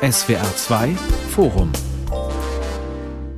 [0.00, 0.94] SWR 2
[1.30, 1.72] Forum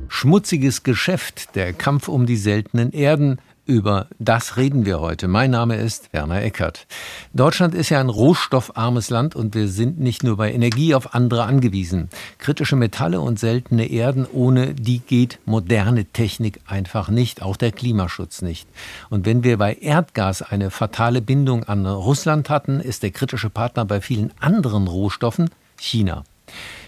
[0.07, 5.27] Schmutziges Geschäft, der Kampf um die seltenen Erden, über das reden wir heute.
[5.27, 6.85] Mein Name ist Werner Eckert.
[7.33, 11.45] Deutschland ist ja ein rohstoffarmes Land und wir sind nicht nur bei Energie auf andere
[11.45, 12.09] angewiesen.
[12.37, 18.43] Kritische Metalle und seltene Erden, ohne die geht moderne Technik einfach nicht, auch der Klimaschutz
[18.43, 18.69] nicht.
[19.09, 23.83] Und wenn wir bei Erdgas eine fatale Bindung an Russland hatten, ist der kritische Partner
[23.83, 25.49] bei vielen anderen Rohstoffen
[25.79, 26.23] China.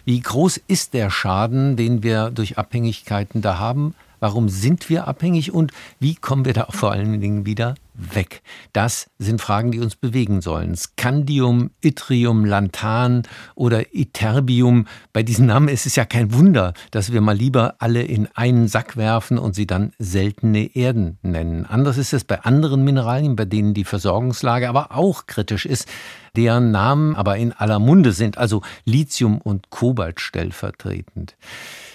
[0.06, 3.96] Wie groß ist der Schaden, den wir durch Abhängigkeiten da haben?
[4.20, 8.42] Warum sind wir abhängig und wie kommen wir da vor allen Dingen wieder weg?
[8.72, 10.76] Das sind Fragen, die uns bewegen sollen.
[10.76, 13.24] Scandium, Yttrium, Lanthan
[13.56, 14.88] oder Iterbium.
[15.14, 18.68] Bei diesen Namen ist es ja kein Wunder, dass wir mal lieber alle in einen
[18.68, 21.66] Sack werfen und sie dann seltene Erden nennen.
[21.66, 25.88] Anders ist es bei anderen Mineralien, bei denen die Versorgungslage aber auch kritisch ist
[26.36, 31.36] deren Namen aber in aller Munde sind, also Lithium und Kobalt stellvertretend.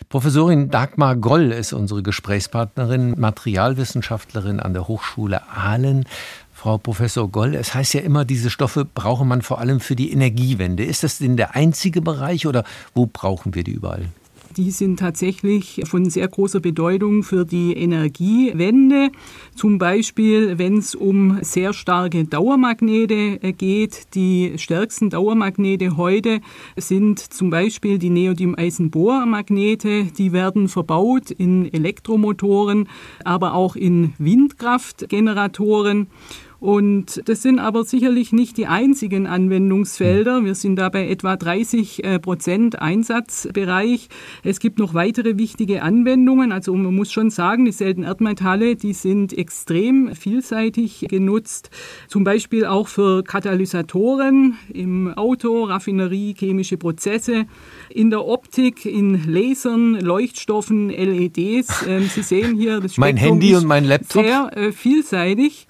[0.09, 6.07] Professorin Dagmar Goll ist unsere Gesprächspartnerin, Materialwissenschaftlerin an der Hochschule Aalen.
[6.55, 10.11] Frau Professor Goll, es heißt ja immer, diese Stoffe brauche man vor allem für die
[10.11, 10.83] Energiewende.
[10.83, 14.07] Ist das denn der einzige Bereich oder wo brauchen wir die überall?
[14.59, 19.11] Die sind tatsächlich von sehr großer Bedeutung für die Energiewende.
[19.55, 24.15] Zum Beispiel, wenn es um sehr starke Dauermagnete äh, geht.
[24.15, 26.41] Die stärksten Dauermagnete heute
[26.77, 30.07] sind zum Beispiel die Neodym-Eisenbohr-Magnete.
[30.07, 32.89] Die werden verbaut in Elektromotoren,
[33.25, 36.09] aber auch in Windkraftgeneratoren.
[36.61, 40.45] Und das sind aber sicherlich nicht die einzigen Anwendungsfelder.
[40.45, 44.09] Wir sind da bei etwa 30 äh, Prozent Einsatzbereich.
[44.43, 46.51] Es gibt noch weitere wichtige Anwendungen.
[46.51, 51.71] Also man muss schon sagen, die seltenen Erdmetalle, die sind extrem vielseitig genutzt.
[52.09, 57.47] Zum Beispiel auch für Katalysatoren im Auto, Raffinerie, chemische Prozesse,
[57.89, 61.87] in der Optik, in Lasern, Leuchtstoffen, LEDs.
[61.87, 64.25] Ähm, Sie sehen hier das Spektrum Mein Handy und mein Laptop.
[64.25, 65.69] Sehr äh, vielseitig.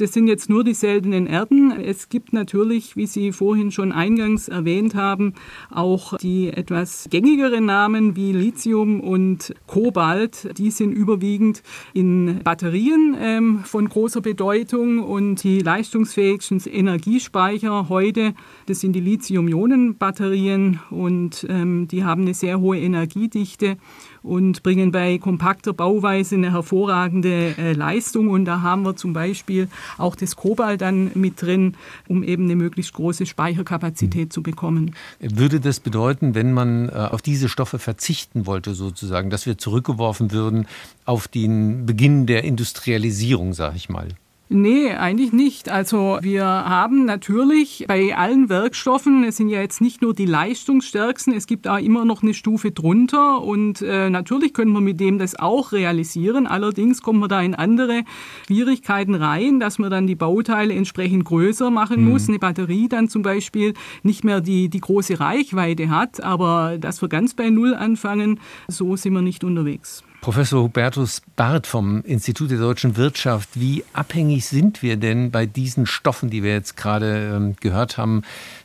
[0.00, 1.72] Das sind jetzt nur die seltenen Erden.
[1.72, 5.34] Es gibt natürlich, wie Sie vorhin schon eingangs erwähnt haben,
[5.70, 10.56] auch die etwas gängigeren Namen wie Lithium und Kobalt.
[10.56, 11.62] Die sind überwiegend
[11.92, 18.32] in Batterien ähm, von großer Bedeutung und die leistungsfähigsten Energiespeicher heute,
[18.64, 23.76] das sind die Lithium-Ionen-Batterien und ähm, die haben eine sehr hohe Energiedichte
[24.22, 28.28] und bringen bei kompakter Bauweise eine hervorragende äh, Leistung.
[28.28, 31.74] Und da haben wir zum Beispiel auch das Kobalt dann mit drin,
[32.08, 34.30] um eben eine möglichst große Speicherkapazität mhm.
[34.30, 34.94] zu bekommen.
[35.20, 40.32] Würde das bedeuten, wenn man äh, auf diese Stoffe verzichten wollte, sozusagen, dass wir zurückgeworfen
[40.32, 40.66] würden
[41.04, 44.08] auf den Beginn der Industrialisierung, sage ich mal?
[44.52, 45.68] Nee, eigentlich nicht.
[45.68, 51.32] Also wir haben natürlich bei allen Werkstoffen, es sind ja jetzt nicht nur die leistungsstärksten,
[51.32, 55.20] es gibt da immer noch eine Stufe drunter und äh, natürlich können wir mit dem
[55.20, 56.48] das auch realisieren.
[56.48, 58.02] Allerdings kommen wir da in andere
[58.48, 62.10] Schwierigkeiten rein, dass man dann die Bauteile entsprechend größer machen mhm.
[62.10, 62.28] muss.
[62.28, 67.08] Eine Batterie dann zum Beispiel nicht mehr die, die große Reichweite hat, aber dass wir
[67.08, 70.02] ganz bei Null anfangen, so sind wir nicht unterwegs.
[70.20, 75.86] Professor Hubertus Barth vom Institut der deutschen Wirtschaft, wie abhängig sind wir denn bei diesen
[75.86, 78.22] Stoffen, die wir jetzt gerade ähm, gehört haben,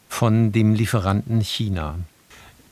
[0.09, 1.95] von dem Lieferanten China?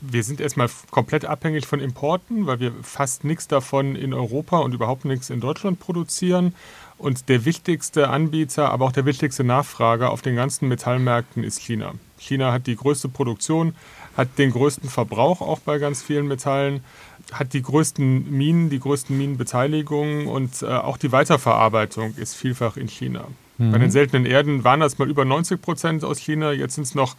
[0.02, 4.74] Wir sind erstmal komplett abhängig von Importen, weil wir fast nichts davon in Europa und
[4.74, 6.54] überhaupt nichts in Deutschland produzieren.
[6.98, 11.94] Und der wichtigste Anbieter, aber auch der wichtigste Nachfrager auf den ganzen Metallmärkten ist China.
[12.18, 13.74] China hat die größte Produktion,
[14.14, 16.84] hat den größten Verbrauch auch bei ganz vielen Metallen
[17.32, 22.88] hat die größten Minen, die größten Minenbeteiligungen und äh, auch die Weiterverarbeitung ist vielfach in
[22.88, 23.26] China.
[23.58, 23.72] Mhm.
[23.72, 26.94] Bei den seltenen Erden waren das mal über 90 Prozent aus China, jetzt sind es
[26.94, 27.16] noch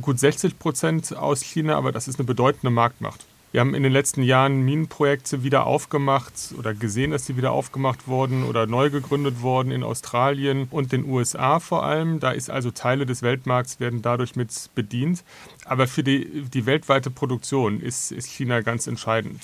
[0.00, 3.26] gut 60 Prozent aus China, aber das ist eine bedeutende Marktmacht.
[3.50, 8.06] Wir haben in den letzten Jahren Minenprojekte wieder aufgemacht oder gesehen, dass sie wieder aufgemacht
[8.06, 12.20] wurden oder neu gegründet wurden in Australien und den USA vor allem.
[12.20, 15.24] Da ist also Teile des Weltmarkts werden dadurch mit bedient.
[15.64, 19.40] Aber für die, die weltweite Produktion ist, ist China ganz entscheidend.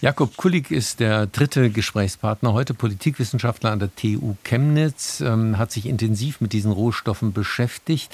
[0.00, 5.86] Jakob Kulik ist der dritte Gesprächspartner, heute Politikwissenschaftler an der TU Chemnitz, ähm, hat sich
[5.86, 8.12] intensiv mit diesen Rohstoffen beschäftigt.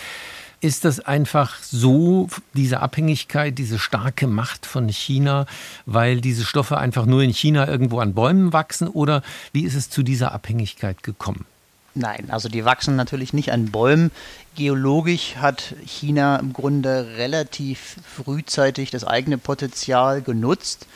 [0.62, 5.46] Ist das einfach so, diese Abhängigkeit, diese starke Macht von China,
[5.86, 8.88] weil diese Stoffe einfach nur in China irgendwo an Bäumen wachsen?
[8.88, 9.22] Oder
[9.52, 11.46] wie ist es zu dieser Abhängigkeit gekommen?
[11.94, 14.10] Nein, also die wachsen natürlich nicht an Bäumen
[14.56, 20.86] Geologisch hat China im Grunde relativ frühzeitig das eigene Potenzial genutzt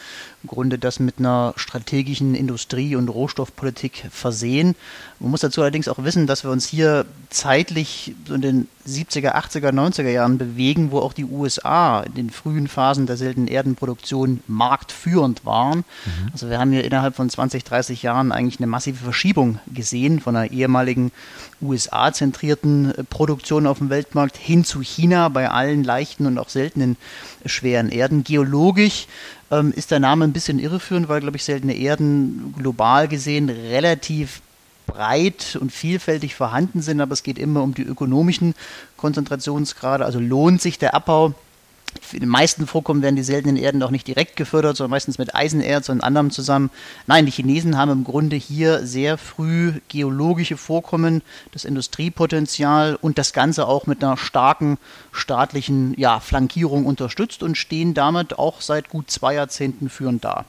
[0.44, 4.76] im Grunde das mit einer strategischen Industrie- und Rohstoffpolitik versehen.
[5.18, 9.34] Man muss dazu allerdings auch wissen, dass wir uns hier zeitlich so in den 70er,
[9.34, 14.42] 80er, 90er Jahren bewegen, wo auch die USA in den frühen Phasen der seltenen Erdenproduktion
[14.46, 15.78] marktführend waren.
[15.78, 16.28] Mhm.
[16.32, 20.36] Also wir haben hier innerhalb von 20, 30 Jahren eigentlich eine massive Verschiebung gesehen von
[20.36, 21.10] einer ehemaligen
[21.62, 26.96] USA-zentrierten Produktion auf dem Weltmarkt hin zu China bei allen leichten und auch seltenen
[27.46, 28.24] schweren Erden.
[28.24, 29.06] Geologisch
[29.50, 34.40] ähm, ist der Name ein bisschen irreführend, weil, glaube ich, seltene Erden global gesehen relativ
[34.86, 38.54] breit und vielfältig vorhanden sind, aber es geht immer um die ökonomischen
[38.96, 40.04] Konzentrationsgrade.
[40.04, 41.34] Also lohnt sich der Abbau
[42.12, 45.34] in den meisten Vorkommen werden die seltenen Erden auch nicht direkt gefördert, sondern meistens mit
[45.34, 46.70] Eisenerz und anderem zusammen.
[47.06, 53.32] Nein, die Chinesen haben im Grunde hier sehr früh geologische Vorkommen, das Industriepotenzial und das
[53.32, 54.78] Ganze auch mit einer starken
[55.12, 60.44] staatlichen ja, Flankierung unterstützt und stehen damit auch seit gut zwei Jahrzehnten führend da.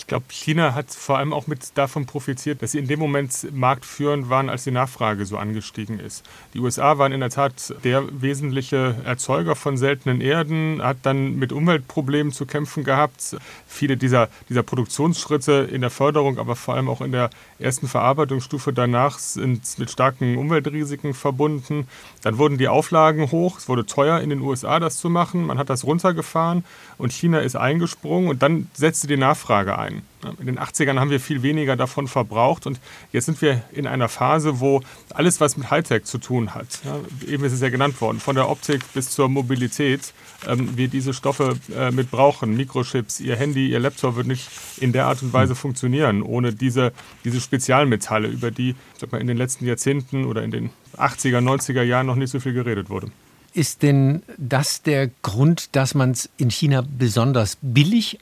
[0.00, 3.46] Ich glaube, China hat vor allem auch mit davon profitiert, dass sie in dem Moment
[3.52, 6.24] marktführend waren, als die Nachfrage so angestiegen ist.
[6.54, 11.52] Die USA waren in der Tat der wesentliche Erzeuger von seltenen Erden, hat dann mit
[11.52, 13.36] Umweltproblemen zu kämpfen gehabt.
[13.66, 17.28] Viele dieser, dieser Produktionsschritte in der Förderung, aber vor allem auch in der
[17.58, 21.86] ersten Verarbeitungsstufe danach sind mit starken Umweltrisiken verbunden.
[22.22, 25.58] Dann wurden die Auflagen hoch, es wurde teuer in den USA das zu machen, man
[25.58, 26.64] hat das runtergefahren
[26.96, 30.02] und China ist eingesprungen und dann setzte die Nachfrage ein sein.
[30.38, 32.78] In den 80ern haben wir viel weniger davon verbraucht und
[33.12, 34.82] jetzt sind wir in einer Phase, wo
[35.14, 36.80] alles, was mit Hightech zu tun hat,
[37.26, 40.12] eben ist es ja genannt worden, von der Optik bis zur Mobilität,
[40.46, 42.56] ähm, wir diese Stoffe äh, mit brauchen.
[42.56, 46.92] Mikrochips, Ihr Handy, Ihr Laptop wird nicht in der Art und Weise funktionieren, ohne diese,
[47.24, 51.82] diese Spezialmetalle, über die sag mal, in den letzten Jahrzehnten oder in den 80er, 90er
[51.82, 53.10] Jahren noch nicht so viel geredet wurde.
[53.52, 58.20] Ist denn das der Grund, dass man es in China besonders billig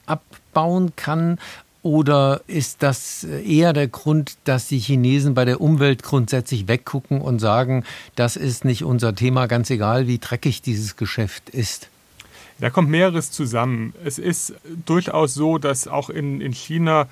[0.51, 1.39] abbauen kann?
[1.83, 7.39] Oder ist das eher der Grund, dass die Chinesen bei der Umwelt grundsätzlich weggucken und
[7.39, 7.85] sagen,
[8.17, 11.89] das ist nicht unser Thema, ganz egal, wie dreckig dieses Geschäft ist?
[12.59, 13.95] Da kommt mehreres zusammen.
[14.05, 14.55] Es ist
[14.85, 17.07] durchaus so, dass auch in, in China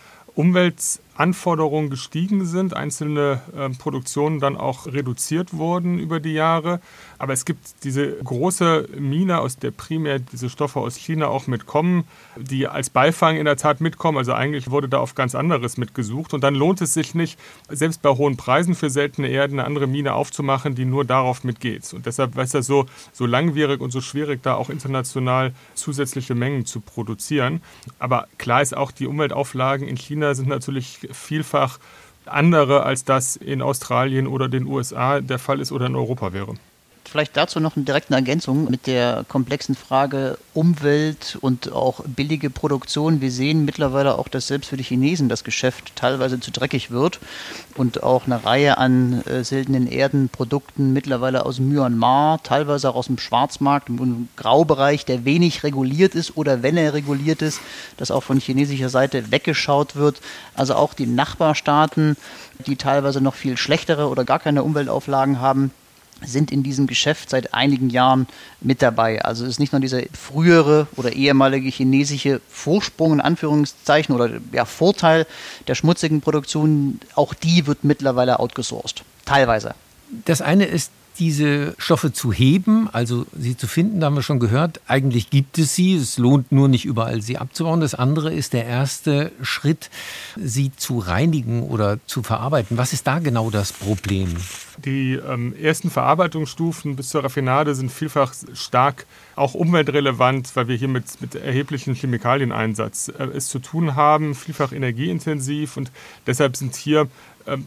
[1.16, 6.80] Umweltanforderungen gestiegen sind, einzelne äh, Produktionen dann auch reduziert wurden über die Jahre.
[7.18, 12.04] Aber es gibt diese große Mine, aus der primär diese Stoffe aus China auch mitkommen,
[12.36, 14.18] die als Beifang in der Tat mitkommen.
[14.18, 16.34] Also eigentlich wurde da auf ganz anderes mitgesucht.
[16.34, 17.38] Und dann lohnt es sich nicht,
[17.68, 21.94] selbst bei hohen Preisen für seltene Erden eine andere Mine aufzumachen, die nur darauf mitgeht.
[21.94, 26.66] Und deshalb ist das so, so langwierig und so schwierig, da auch international zusätzliche Mengen
[26.66, 27.62] zu produzieren.
[27.98, 31.78] Aber klar ist auch, die Umweltauflagen in China sind natürlich vielfach
[32.26, 36.54] andere, als das in Australien oder den USA der Fall ist oder in Europa wäre.
[37.08, 43.20] Vielleicht dazu noch eine direkte Ergänzung mit der komplexen Frage Umwelt und auch billige Produktion.
[43.20, 47.20] Wir sehen mittlerweile auch, dass selbst für die Chinesen das Geschäft teilweise zu dreckig wird
[47.76, 53.18] und auch eine Reihe an äh, seltenen Erdenprodukten mittlerweile aus Myanmar, teilweise auch aus dem
[53.18, 57.60] Schwarzmarkt, im Graubereich, der wenig reguliert ist oder wenn er reguliert ist,
[57.98, 60.20] dass auch von chinesischer Seite weggeschaut wird.
[60.54, 62.16] Also auch die Nachbarstaaten,
[62.66, 65.70] die teilweise noch viel schlechtere oder gar keine Umweltauflagen haben,
[66.24, 68.26] sind in diesem Geschäft seit einigen Jahren
[68.60, 69.22] mit dabei.
[69.22, 74.64] Also es ist nicht nur dieser frühere oder ehemalige chinesische Vorsprung in Anführungszeichen oder ja,
[74.64, 75.26] Vorteil
[75.68, 79.04] der schmutzigen Produktion, auch die wird mittlerweile outgesourced.
[79.24, 79.74] Teilweise.
[80.24, 84.40] Das eine ist diese Stoffe zu heben, also sie zu finden, da haben wir schon
[84.40, 87.80] gehört, eigentlich gibt es sie, es lohnt nur nicht überall sie abzubauen.
[87.80, 89.90] Das andere ist der erste Schritt,
[90.36, 92.78] sie zu reinigen oder zu verarbeiten.
[92.78, 94.36] Was ist da genau das Problem?
[94.84, 100.88] Die ähm, ersten Verarbeitungsstufen bis zur Raffinade sind vielfach stark auch umweltrelevant, weil wir hier
[100.88, 105.90] mit, mit erheblichen Chemikalieneinsatz äh, es zu tun haben, vielfach energieintensiv und
[106.26, 107.08] deshalb sind hier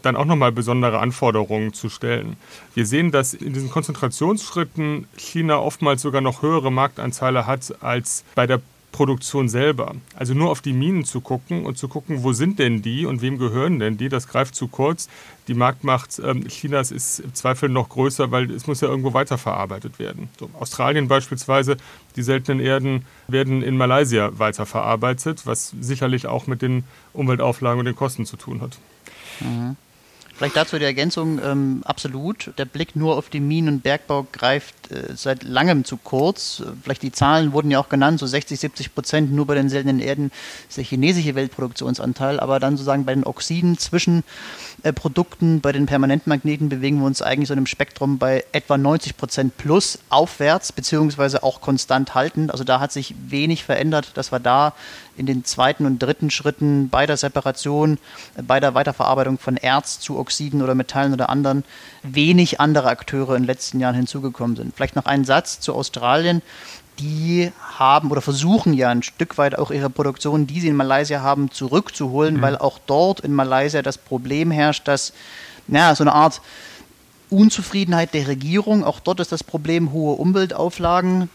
[0.02, 2.36] dann auch nochmal besondere Anforderungen zu stellen.
[2.74, 8.46] Wir sehen, dass in diesen Konzentrationsschritten China oftmals sogar noch höhere Marktanteile hat als bei
[8.46, 8.60] der
[8.92, 9.94] Produktion selber.
[10.14, 13.22] Also nur auf die Minen zu gucken und zu gucken, wo sind denn die und
[13.22, 15.08] wem gehören denn die, das greift zu kurz.
[15.48, 19.98] Die Marktmacht ähm, Chinas ist im Zweifel noch größer, weil es muss ja irgendwo weiterverarbeitet
[19.98, 20.28] werden.
[20.38, 21.76] So, Australien beispielsweise,
[22.16, 27.96] die seltenen Erden werden in Malaysia weiterverarbeitet, was sicherlich auch mit den Umweltauflagen und den
[27.96, 28.78] Kosten zu tun hat.
[29.40, 29.76] Mhm.
[30.40, 32.52] Vielleicht dazu die Ergänzung, ähm, absolut.
[32.56, 36.62] Der Blick nur auf den Minen- und Bergbau greift äh, seit langem zu kurz.
[36.82, 40.00] Vielleicht die Zahlen wurden ja auch genannt, so 60, 70 Prozent nur bei den seltenen
[40.00, 40.30] Erden
[40.66, 44.24] ist der chinesische Weltproduktionsanteil, aber dann sozusagen bei den Oxiden zwischen
[44.82, 48.78] äh, Produkten, bei den Permanentmagneten bewegen wir uns eigentlich so in einem Spektrum bei etwa
[48.78, 52.50] 90 Prozent plus aufwärts, beziehungsweise auch konstant haltend.
[52.50, 54.72] Also da hat sich wenig verändert, dass wir da
[55.18, 57.98] in den zweiten und dritten Schritten bei der Separation,
[58.46, 60.29] bei der Weiterverarbeitung von Erz zu Oxiden
[60.62, 61.64] oder Metallen oder anderen
[62.02, 64.74] wenig andere Akteure in den letzten Jahren hinzugekommen sind.
[64.74, 66.42] Vielleicht noch ein Satz zu Australien.
[66.98, 71.22] Die haben oder versuchen ja ein Stück weit auch ihre Produktion, die sie in Malaysia
[71.22, 72.42] haben, zurückzuholen, mhm.
[72.42, 75.12] weil auch dort in Malaysia das Problem herrscht, dass
[75.68, 76.40] ja, so eine Art
[77.30, 81.30] Unzufriedenheit der Regierung, auch dort ist das Problem hohe Umweltauflagen,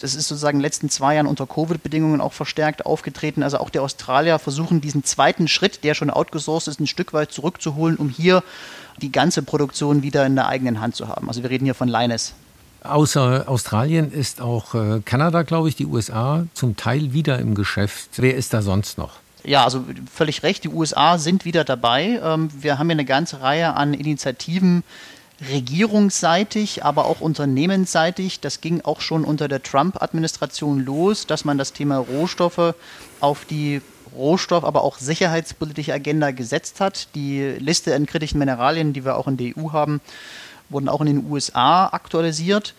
[0.00, 3.42] das ist sozusagen in den letzten zwei Jahren unter Covid-Bedingungen auch verstärkt aufgetreten.
[3.42, 7.32] Also auch die Australier versuchen diesen zweiten Schritt, der schon outgesourced ist, ein Stück weit
[7.32, 8.42] zurückzuholen, um hier
[9.00, 11.28] die ganze Produktion wieder in der eigenen Hand zu haben.
[11.28, 12.34] Also wir reden hier von Linus.
[12.84, 18.10] Außer Australien ist auch äh, Kanada, glaube ich, die USA zum Teil wieder im Geschäft.
[18.16, 19.14] Wer ist da sonst noch?
[19.44, 22.20] Ja, also völlig recht, die USA sind wieder dabei.
[22.22, 24.84] Ähm, wir haben hier eine ganze Reihe an Initiativen,
[25.40, 28.40] regierungsseitig, aber auch unternehmensseitig.
[28.40, 32.74] Das ging auch schon unter der Trump-Administration los, dass man das Thema Rohstoffe
[33.20, 33.80] auf die
[34.16, 37.08] Rohstoff-, aber auch sicherheitspolitische Agenda gesetzt hat.
[37.14, 40.00] Die Liste an kritischen Mineralien, die wir auch in der EU haben,
[40.70, 42.74] wurden auch in den USA aktualisiert.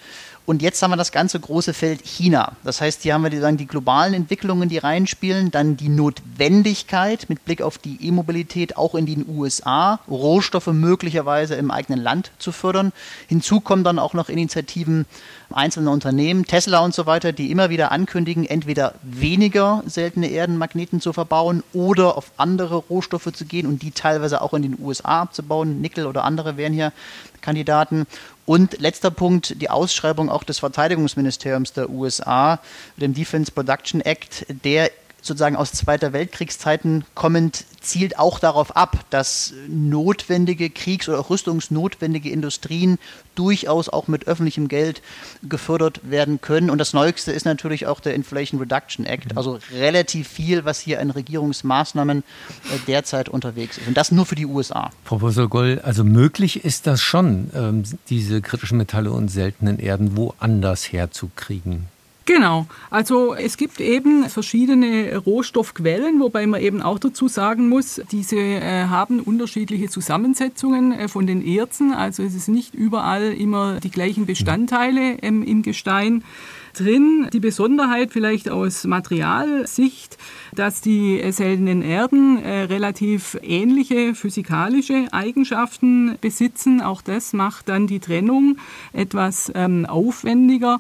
[0.49, 2.53] Und jetzt haben wir das ganze große Feld China.
[2.63, 7.29] Das heißt, hier haben wir die, sagen, die globalen Entwicklungen, die reinspielen, dann die Notwendigkeit
[7.29, 12.51] mit Blick auf die E-Mobilität auch in den USA, Rohstoffe möglicherweise im eigenen Land zu
[12.51, 12.93] fördern.
[13.27, 15.05] Hinzu kommen dann auch noch Initiativen
[15.51, 21.13] einzelner Unternehmen, Tesla und so weiter, die immer wieder ankündigen, entweder weniger seltene Erdenmagneten zu
[21.13, 25.79] verbauen oder auf andere Rohstoffe zu gehen und die teilweise auch in den USA abzubauen.
[25.79, 26.91] Nickel oder andere wären hier
[27.41, 28.05] Kandidaten.
[28.49, 32.59] Und letzter Punkt, die Ausschreibung auch des Verteidigungsministeriums der USA,
[32.97, 34.89] dem Defense Production Act, der
[35.21, 42.29] sozusagen aus Zweiter Weltkriegszeiten kommend zielt auch darauf ab, dass notwendige Kriegs- oder auch rüstungsnotwendige
[42.29, 42.97] Industrien
[43.35, 45.01] durchaus auch mit öffentlichem Geld
[45.47, 46.69] gefördert werden können.
[46.69, 50.99] Und das Neueste ist natürlich auch der Inflation Reduction Act, also relativ viel, was hier
[50.99, 53.88] an Regierungsmaßnahmen äh, derzeit unterwegs ist.
[53.88, 54.91] Und das nur für die USA.
[55.05, 60.91] Professor Goll, also möglich ist das schon, ähm, diese kritischen Metalle und seltenen Erden woanders
[60.91, 61.88] herzukriegen.
[62.29, 68.36] Genau, also es gibt eben verschiedene Rohstoffquellen, wobei man eben auch dazu sagen muss, diese
[68.38, 71.91] äh, haben unterschiedliche Zusammensetzungen äh, von den Erzen.
[71.91, 76.24] Also es ist nicht überall immer die gleichen Bestandteile ähm, im Gestein
[76.77, 77.27] drin.
[77.33, 80.19] Die Besonderheit vielleicht aus Materialsicht,
[80.53, 86.79] dass die seltenen Erden äh, relativ ähnliche physikalische Eigenschaften besitzen.
[86.79, 88.57] Auch das macht dann die Trennung
[88.93, 90.79] etwas ähm, aufwendiger.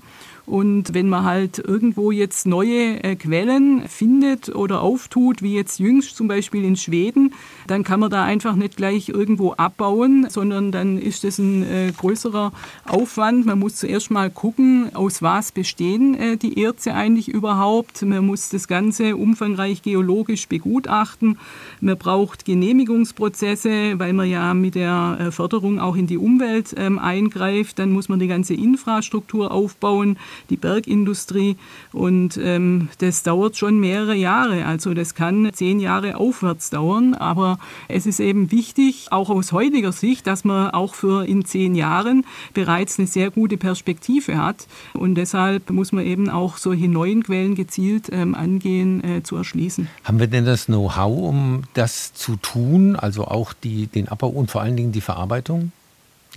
[0.49, 6.17] Und wenn man halt irgendwo jetzt neue äh, Quellen findet oder auftut, wie jetzt jüngst
[6.17, 7.35] zum Beispiel in Schweden,
[7.67, 11.93] dann kann man da einfach nicht gleich irgendwo abbauen, sondern dann ist das ein äh,
[11.95, 12.51] größerer
[12.87, 13.45] Aufwand.
[13.45, 18.01] Man muss zuerst mal gucken, aus was bestehen äh, die Erze eigentlich überhaupt.
[18.01, 21.37] Man muss das Ganze umfangreich geologisch begutachten.
[21.79, 27.77] Man braucht Genehmigungsprozesse, weil man ja mit der Förderung auch in die Umwelt ähm, eingreift.
[27.77, 30.17] Dann muss man die ganze Infrastruktur aufbauen
[30.49, 31.57] die Bergindustrie.
[31.91, 34.65] Und ähm, das dauert schon mehrere Jahre.
[34.65, 37.13] Also das kann zehn Jahre aufwärts dauern.
[37.13, 41.75] Aber es ist eben wichtig, auch aus heutiger Sicht, dass man auch für in zehn
[41.75, 44.67] Jahren bereits eine sehr gute Perspektive hat.
[44.93, 49.87] Und deshalb muss man eben auch solche neuen Quellen gezielt ähm, angehen, äh, zu erschließen.
[50.03, 52.95] Haben wir denn das Know-how, um das zu tun?
[52.95, 55.71] Also auch die, den Abbau und vor allen Dingen die Verarbeitung?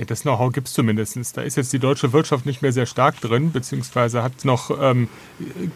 [0.02, 1.36] Ja, das Know-how gibt es zumindest.
[1.36, 5.08] Da ist jetzt die deutsche Wirtschaft nicht mehr sehr stark drin, beziehungsweise hat noch ähm,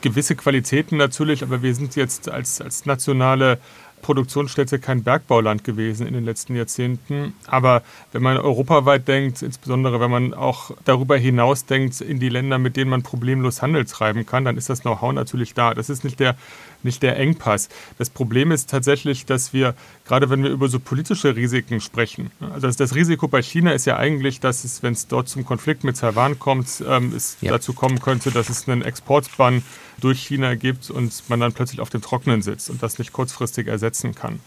[0.00, 3.60] gewisse Qualitäten natürlich, aber wir sind jetzt als, als nationale
[4.02, 7.34] Produktionsstätte kein Bergbauland gewesen in den letzten Jahrzehnten.
[7.46, 12.58] Aber wenn man europaweit denkt, insbesondere wenn man auch darüber hinaus denkt in die Länder,
[12.58, 15.72] mit denen man problemlos Handel treiben kann, dann ist das Know-how natürlich da.
[15.72, 16.34] Das ist nicht der
[16.82, 17.68] nicht der Engpass.
[17.98, 19.74] Das Problem ist tatsächlich, dass wir,
[20.06, 23.96] gerade wenn wir über so politische Risiken sprechen, also das Risiko bei China ist ja
[23.96, 27.52] eigentlich, dass es, wenn es dort zum Konflikt mit Taiwan kommt, ähm, es ja.
[27.52, 29.62] dazu kommen könnte, dass es einen Exportbann
[30.00, 33.66] durch China gibt und man dann plötzlich auf dem Trockenen sitzt und das nicht kurzfristig
[33.66, 34.40] ersetzen kann.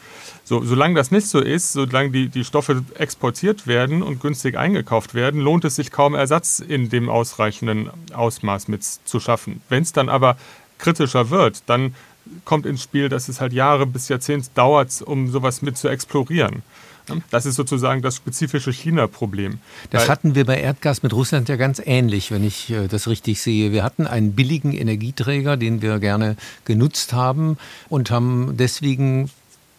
[0.43, 5.13] So, solange das nicht so ist, solange die, die Stoffe exportiert werden und günstig eingekauft
[5.13, 9.62] werden, lohnt es sich kaum Ersatz in dem ausreichenden Ausmaß mit zu schaffen.
[9.69, 10.38] Wenn es dann aber
[10.77, 11.95] kritischer wird, dann
[12.45, 16.63] kommt ins Spiel, dass es halt Jahre bis Jahrzehnte dauert, um sowas mit zu explorieren.
[17.31, 19.59] Das ist sozusagen das spezifische China-Problem.
[19.89, 23.41] Das hatten wir bei Erdgas mit Russland ja ganz ähnlich, wenn ich äh, das richtig
[23.41, 23.71] sehe.
[23.71, 27.57] Wir hatten einen billigen Energieträger, den wir gerne genutzt haben
[27.89, 29.29] und haben deswegen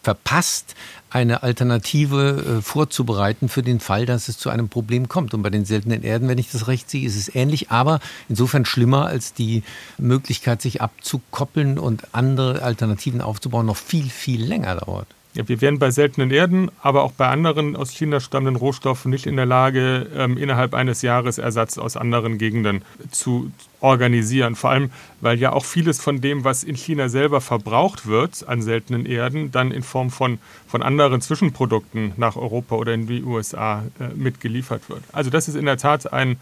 [0.03, 0.75] verpasst,
[1.09, 5.33] eine Alternative äh, vorzubereiten für den Fall, dass es zu einem Problem kommt.
[5.33, 8.65] Und bei den seltenen Erden, wenn ich das recht sehe, ist es ähnlich, aber insofern
[8.65, 9.63] schlimmer als die
[9.97, 15.07] Möglichkeit, sich abzukoppeln und andere Alternativen aufzubauen, noch viel, viel länger dauert.
[15.33, 19.25] Ja, wir wären bei seltenen Erden, aber auch bei anderen aus China stammenden Rohstoffen nicht
[19.25, 24.55] in der Lage, ähm, innerhalb eines Jahres Ersatz aus anderen Gegenden zu organisieren.
[24.55, 28.61] Vor allem, weil ja auch vieles von dem, was in China selber verbraucht wird an
[28.61, 33.85] seltenen Erden, dann in Form von, von anderen Zwischenprodukten nach Europa oder in die USA
[34.01, 35.03] äh, mitgeliefert wird.
[35.13, 36.37] Also das ist in der Tat ein,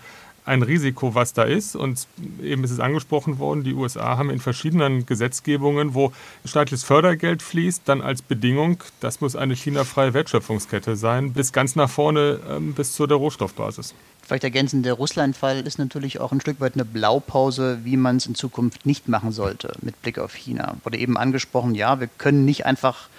[0.50, 1.76] ein Risiko, was da ist.
[1.76, 2.08] Und
[2.42, 6.12] eben ist es angesprochen worden, die USA haben in verschiedenen Gesetzgebungen, wo
[6.44, 11.90] staatliches Fördergeld fließt, dann als Bedingung, das muss eine chinafreie Wertschöpfungskette sein, bis ganz nach
[11.90, 13.94] vorne, ähm, bis zu der Rohstoffbasis.
[14.22, 18.26] Vielleicht ergänzend, der Russland-Fall ist natürlich auch ein Stück weit eine Blaupause, wie man es
[18.26, 20.78] in Zukunft nicht machen sollte mit Blick auf China.
[20.84, 23.10] Wurde eben angesprochen, ja, wir können nicht einfach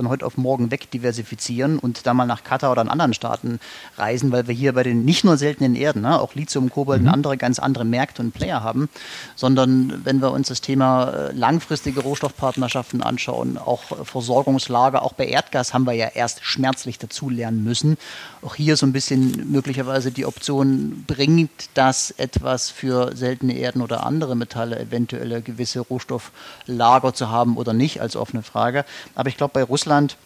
[0.00, 3.60] von heute auf morgen wegdiversifizieren und da mal nach Katar oder an anderen Staaten
[3.98, 7.08] reisen, weil wir hier bei den nicht nur seltenen Erden, ne, auch Lithium, Kobalt mhm.
[7.08, 8.88] und andere ganz andere Märkte und Player haben,
[9.36, 15.74] sondern wenn wir uns das Thema äh, langfristige Rohstoffpartnerschaften anschauen, auch Versorgungslager, auch bei Erdgas
[15.74, 17.98] haben wir ja erst schmerzlich dazulernen müssen.
[18.40, 24.06] Auch hier so ein bisschen möglicherweise die Option bringt das etwas für seltene Erden oder
[24.06, 28.86] andere Metalle eventuelle gewisse Rohstofflager zu haben oder nicht als offene Frage.
[29.14, 30.16] Aber ich glaube bei Russland Russland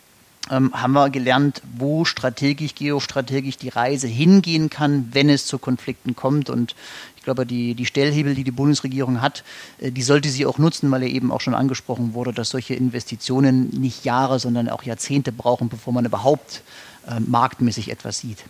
[0.51, 6.15] ähm, haben wir gelernt, wo strategisch, geostrategisch die Reise hingehen kann, wenn es zu Konflikten
[6.15, 6.51] kommt.
[6.51, 6.75] Und
[7.17, 9.43] ich glaube, die, die Stellhebel, die die Bundesregierung hat,
[9.79, 12.75] äh, die sollte sie auch nutzen, weil ja eben auch schon angesprochen wurde, dass solche
[12.75, 16.61] Investitionen nicht Jahre, sondern auch Jahrzehnte brauchen, bevor man überhaupt
[17.09, 18.45] äh, marktmäßig etwas sieht.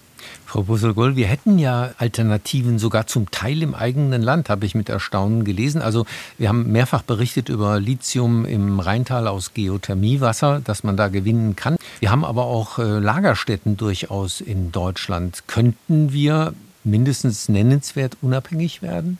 [0.47, 4.89] Frau Busselgold, wir hätten ja Alternativen sogar zum Teil im eigenen Land, habe ich mit
[4.89, 5.83] Erstaunen gelesen.
[5.83, 6.07] Also
[6.39, 11.77] wir haben mehrfach berichtet über Lithium im Rheintal aus Geothermiewasser, das man da gewinnen kann.
[12.01, 15.45] Wir haben aber auch äh, Lagerstätten durchaus in Deutschland.
[15.47, 16.55] Könnten wir
[16.85, 19.19] mindestens nennenswert unabhängig werden?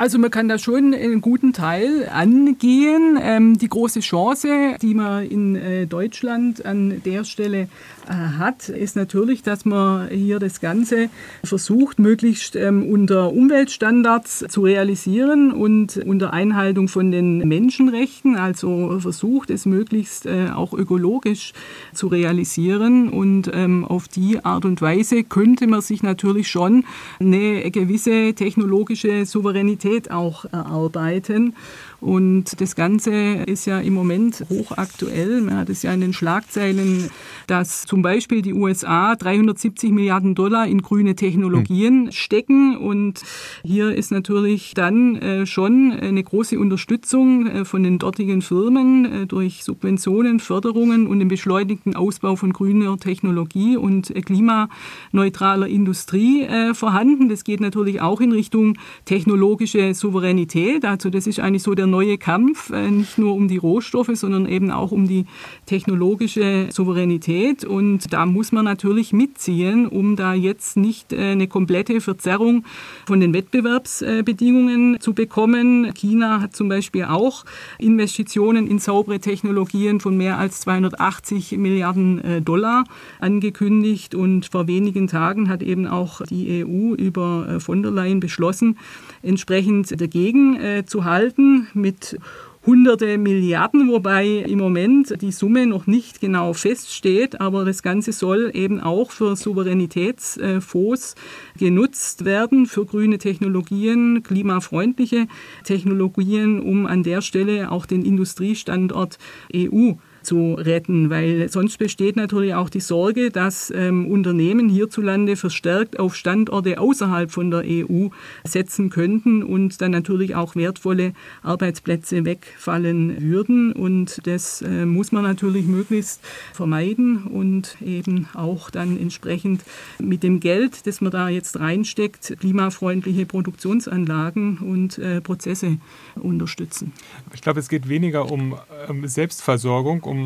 [0.00, 3.18] Also man kann da schon einen guten Teil angehen.
[3.20, 7.62] Ähm, die große Chance, die man in äh, Deutschland an der Stelle
[8.06, 11.10] äh, hat, ist natürlich, dass man hier das Ganze
[11.42, 19.50] versucht, möglichst ähm, unter Umweltstandards zu realisieren und unter Einhaltung von den Menschenrechten, also versucht
[19.50, 21.54] es möglichst äh, auch ökologisch
[21.92, 23.08] zu realisieren.
[23.08, 26.84] Und ähm, auf die Art und Weise könnte man sich natürlich schon
[27.18, 31.56] eine gewisse technologische Souveränität Qualität auch erarbeiten.
[32.00, 33.12] Und das Ganze
[33.46, 35.40] ist ja im Moment hochaktuell.
[35.40, 37.10] Man hat es ja in den Schlagzeilen,
[37.48, 42.12] dass zum Beispiel die USA 370 Milliarden Dollar in grüne Technologien hm.
[42.12, 42.76] stecken.
[42.76, 43.22] Und
[43.64, 49.26] hier ist natürlich dann äh, schon eine große Unterstützung äh, von den dortigen Firmen äh,
[49.26, 57.28] durch Subventionen, Förderungen und den beschleunigten Ausbau von grüner Technologie und klimaneutraler Industrie vorhanden.
[57.28, 60.84] Das geht natürlich auch in Richtung technologische Souveränität.
[60.84, 64.46] Also das ist eigentlich so der neue Kampf, äh, nicht nur um die Rohstoffe, sondern
[64.46, 65.26] eben auch um die
[65.66, 67.64] technologische Souveränität.
[67.64, 72.64] Und da muss man natürlich mitziehen, um da jetzt nicht äh, eine komplette Verzerrung
[73.06, 75.92] von den Wettbewerbsbedingungen zu bekommen.
[75.94, 77.44] China hat zum Beispiel auch
[77.78, 82.84] Investitionen in saubere Technologien von mehr als 280 Milliarden äh, Dollar
[83.20, 84.14] angekündigt.
[84.14, 88.78] Und vor wenigen Tagen hat eben auch die EU über von der Leyen beschlossen,
[89.22, 92.18] entsprechend dagegen zu halten mit
[92.66, 98.50] hunderte Milliarden, wobei im Moment die Summe noch nicht genau feststeht, aber das Ganze soll
[98.52, 101.14] eben auch für Souveränitätsfonds
[101.58, 105.28] genutzt werden, für grüne Technologien, klimafreundliche
[105.64, 109.18] Technologien, um an der Stelle auch den Industriestandort
[109.54, 109.92] EU
[110.28, 116.14] zu retten, weil sonst besteht natürlich auch die Sorge, dass ähm, Unternehmen hierzulande verstärkt auf
[116.14, 118.08] Standorte außerhalb von der EU
[118.44, 123.72] setzen könnten und dann natürlich auch wertvolle Arbeitsplätze wegfallen würden.
[123.72, 126.20] Und das äh, muss man natürlich möglichst
[126.52, 129.62] vermeiden und eben auch dann entsprechend
[129.98, 135.78] mit dem Geld, das man da jetzt reinsteckt, klimafreundliche Produktionsanlagen und äh, Prozesse
[136.16, 136.92] unterstützen.
[137.32, 138.56] Ich glaube, es geht weniger um
[138.90, 140.17] ähm, Selbstversorgung, um,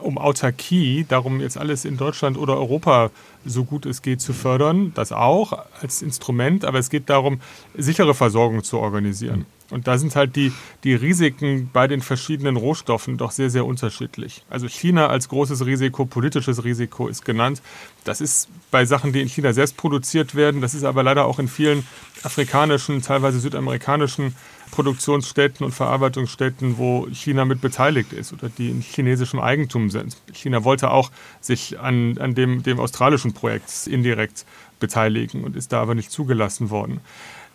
[0.00, 3.10] um Autarkie, darum jetzt alles in Deutschland oder Europa
[3.44, 7.40] so gut es geht zu fördern, das auch als Instrument, aber es geht darum,
[7.76, 9.46] sichere Versorgung zu organisieren.
[9.70, 10.52] Und da sind halt die,
[10.84, 14.42] die Risiken bei den verschiedenen Rohstoffen doch sehr, sehr unterschiedlich.
[14.50, 17.62] Also China als großes Risiko, politisches Risiko ist genannt.
[18.04, 20.60] Das ist bei Sachen, die in China selbst produziert werden.
[20.60, 21.86] Das ist aber leider auch in vielen
[22.22, 24.36] afrikanischen, teilweise südamerikanischen
[24.70, 30.16] Produktionsstätten und Verarbeitungsstätten, wo China mit beteiligt ist oder die in chinesischem Eigentum sind.
[30.32, 34.44] China wollte auch sich an, an dem, dem australischen Projekt indirekt
[34.80, 37.00] beteiligen und ist da aber nicht zugelassen worden.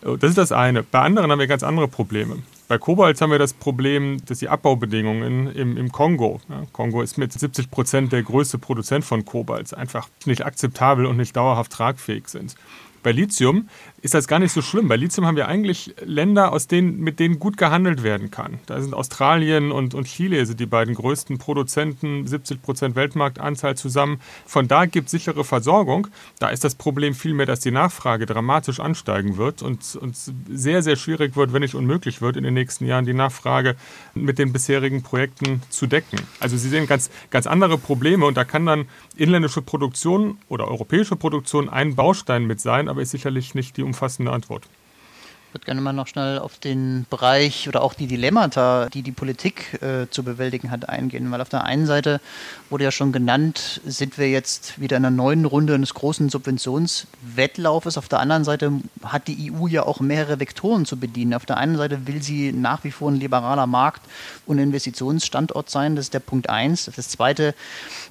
[0.04, 0.84] Äh, das ist das eine.
[0.84, 2.38] Bei anderen haben wir ganz andere Probleme.
[2.68, 7.18] Bei Kobalt haben wir das Problem, dass die Abbaubedingungen im, im Kongo, ja, Kongo ist
[7.18, 12.28] mit 70 Prozent der größte Produzent von Kobalt, einfach nicht akzeptabel und nicht dauerhaft tragfähig
[12.28, 12.56] sind.
[13.02, 13.70] Bei Lithium
[14.02, 14.88] ist das gar nicht so schlimm.
[14.88, 18.60] Bei Lithium haben wir eigentlich Länder, aus denen, mit denen gut gehandelt werden kann.
[18.66, 24.22] Da sind Australien und, und Chile sind die beiden größten Produzenten, 70 Prozent Weltmarktanteil zusammen.
[24.46, 26.08] Von da gibt es sichere Versorgung.
[26.40, 30.16] Da ist das Problem vielmehr, dass die Nachfrage dramatisch ansteigen wird und, und
[30.50, 33.76] sehr, sehr schwierig wird, wenn nicht unmöglich wird, in den nächsten Jahren die Nachfrage
[34.14, 36.20] mit den bisherigen Projekten zu decken.
[36.40, 38.86] Also Sie sehen ganz, ganz andere Probleme und da kann dann
[39.16, 44.32] inländische Produktion oder europäische Produktion ein Baustein mit sein, aber ist sicherlich nicht die umfassende
[44.32, 44.68] Antwort.
[45.50, 49.12] Ich würde gerne mal noch schnell auf den Bereich oder auch die Dilemmata, die die
[49.12, 51.32] Politik äh, zu bewältigen hat, eingehen.
[51.32, 52.22] Weil auf der einen Seite
[52.70, 57.98] wurde ja schon genannt, sind wir jetzt wieder in einer neuen Runde eines großen Subventionswettlaufes.
[57.98, 61.34] Auf der anderen Seite hat die EU ja auch mehrere Vektoren zu bedienen.
[61.34, 64.04] Auf der einen Seite will sie nach wie vor ein liberaler Markt
[64.46, 65.96] und Investitionsstandort sein.
[65.96, 66.92] Das ist der Punkt eins.
[66.96, 67.56] Das zweite,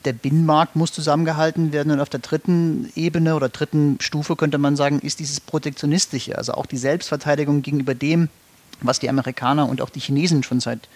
[0.04, 1.92] der Binnenmarkt muss zusammengehalten werden.
[1.92, 6.54] Und auf der dritten Ebene oder dritten Stufe könnte man sagen, ist dieses Protektionistische, also
[6.54, 8.28] auch die Selbstverteidigung Selbstverteidigung gegenüber dem,
[8.80, 10.88] was die Amerikaner und auch die Chinesen schon seit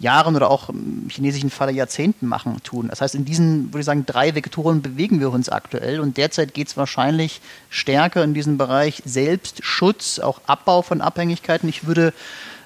[0.00, 2.88] Jahren oder auch im chinesischen Falle Jahrzehnten machen, tun.
[2.88, 6.52] Das heißt, in diesen, würde ich sagen, drei Vektoren bewegen wir uns aktuell und derzeit
[6.52, 11.68] geht es wahrscheinlich stärker in diesem Bereich Selbstschutz, auch Abbau von Abhängigkeiten.
[11.68, 12.12] Ich würde,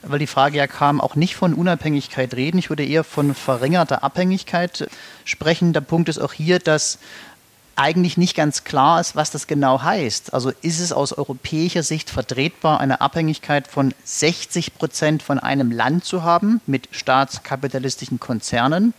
[0.03, 2.57] weil die Frage ja kam, auch nicht von Unabhängigkeit reden.
[2.59, 4.89] Ich würde eher von verringerter Abhängigkeit
[5.27, 5.75] sprechen.
[5.75, 6.99] Der Punkt ist auch hier, dass
[7.77, 10.35] eigentlich nicht ganz klar ist, was das genau heißt.
[10.35, 16.05] Also ist es aus europäischer Sicht vertretbar, eine Abhängigkeit von 60 Prozent von einem Land
[16.05, 18.95] zu haben mit staatskapitalistischen Konzernen?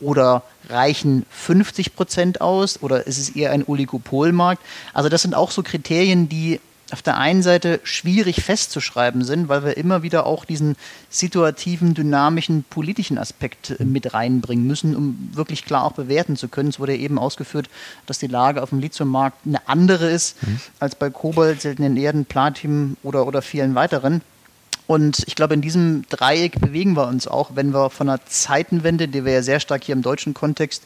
[0.00, 2.82] Oder reichen 50 Prozent aus?
[2.82, 4.62] Oder ist es eher ein Oligopolmarkt?
[4.94, 9.64] Also das sind auch so Kriterien, die auf der einen Seite schwierig festzuschreiben sind, weil
[9.64, 10.76] wir immer wieder auch diesen
[11.10, 16.70] situativen, dynamischen, politischen Aspekt äh, mit reinbringen müssen, um wirklich klar auch bewerten zu können.
[16.70, 17.68] Es wurde eben ausgeführt,
[18.06, 20.60] dass die Lage auf dem Lithiummarkt eine andere ist mhm.
[20.80, 24.22] als bei Kobalt, seltenen Erden, Platin oder, oder vielen weiteren.
[24.86, 29.06] Und ich glaube, in diesem Dreieck bewegen wir uns auch, wenn wir von einer Zeitenwende,
[29.06, 30.82] die wir ja sehr stark hier im deutschen Kontext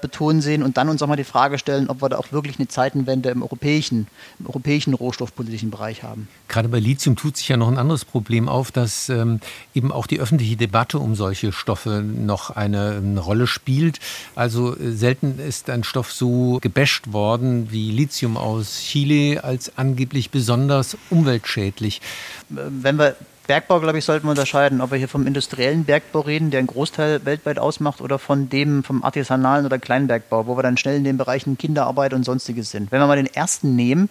[0.00, 2.58] betonen sehen, und dann uns auch mal die Frage stellen, ob wir da auch wirklich
[2.58, 4.06] eine Zeitenwende im europäischen,
[4.38, 6.28] im europäischen rohstoffpolitischen Bereich haben.
[6.48, 9.40] Gerade bei Lithium tut sich ja noch ein anderes Problem auf, dass ähm,
[9.74, 14.00] eben auch die öffentliche Debatte um solche Stoffe noch eine, eine Rolle spielt.
[14.34, 20.30] Also äh, selten ist ein Stoff so gebasht worden wie Lithium aus Chile als angeblich
[20.30, 22.00] besonders umweltschädlich.
[22.48, 26.50] Wenn wir Bergbau, glaube ich, sollten wir unterscheiden, ob wir hier vom industriellen Bergbau reden,
[26.50, 30.76] der einen Großteil weltweit ausmacht, oder von dem vom artisanalen oder Kleinbergbau, wo wir dann
[30.76, 32.90] schnell in den Bereichen Kinderarbeit und sonstiges sind.
[32.90, 34.10] Wenn wir mal den ersten nehmen,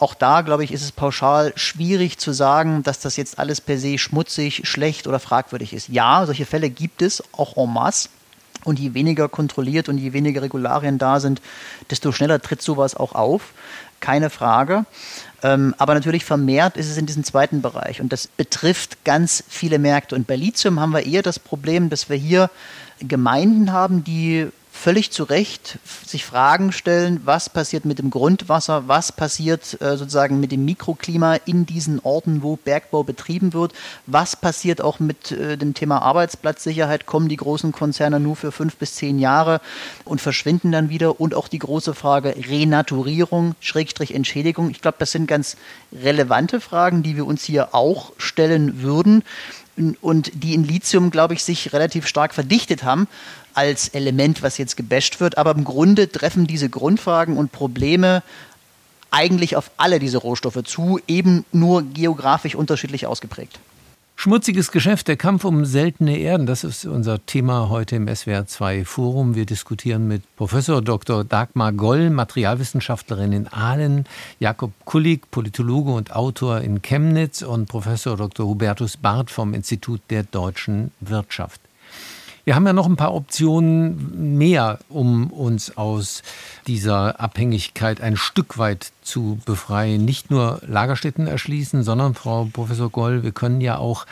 [0.00, 3.78] auch da, glaube ich, ist es pauschal schwierig zu sagen, dass das jetzt alles per
[3.78, 5.88] se schmutzig, schlecht oder fragwürdig ist.
[5.88, 8.08] Ja, solche Fälle gibt es, auch en masse.
[8.64, 11.40] Und je weniger kontrolliert und je weniger Regularien da sind,
[11.90, 13.52] desto schneller tritt sowas auch auf.
[14.00, 14.86] Keine Frage.
[15.42, 19.78] Ähm, aber natürlich vermehrt ist es in diesem zweiten Bereich und das betrifft ganz viele
[19.78, 20.14] Märkte.
[20.14, 22.50] Und bei Lithium haben wir eher das Problem, dass wir hier
[23.00, 24.48] Gemeinden haben, die
[24.82, 30.40] völlig zu Recht sich Fragen stellen, was passiert mit dem Grundwasser, was passiert äh, sozusagen
[30.40, 33.74] mit dem Mikroklima in diesen Orten, wo Bergbau betrieben wird,
[34.06, 38.74] was passiert auch mit äh, dem Thema Arbeitsplatzsicherheit, kommen die großen Konzerne nur für fünf
[38.74, 39.60] bis zehn Jahre
[40.04, 44.68] und verschwinden dann wieder und auch die große Frage Renaturierung, Schrägstrich Entschädigung.
[44.70, 45.56] Ich glaube, das sind ganz
[45.92, 49.22] relevante Fragen, die wir uns hier auch stellen würden
[50.00, 53.08] und die in Lithium, glaube ich, sich relativ stark verdichtet haben
[53.54, 55.38] als Element, was jetzt gebasht wird.
[55.38, 58.22] Aber im Grunde treffen diese Grundfragen und Probleme
[59.10, 63.58] eigentlich auf alle diese Rohstoffe zu, eben nur geografisch unterschiedlich ausgeprägt.
[64.22, 69.34] Schmutziges Geschäft, der Kampf um seltene Erden, das ist unser Thema heute im SWR2 Forum.
[69.34, 71.24] Wir diskutieren mit Professor Dr.
[71.24, 74.04] Dagmar Goll, Materialwissenschaftlerin in Aalen,
[74.38, 78.46] Jakob Kullig, Politologe und Autor in Chemnitz und Professor Dr.
[78.46, 81.60] Hubertus Barth vom Institut der deutschen Wirtschaft.
[82.44, 86.22] Wir haben ja noch ein paar Optionen mehr, um uns aus
[86.66, 90.04] dieser Abhängigkeit ein Stück weit zu befreien.
[90.04, 94.06] Nicht nur Lagerstätten erschließen, sondern, Frau Professor Goll, wir können ja auch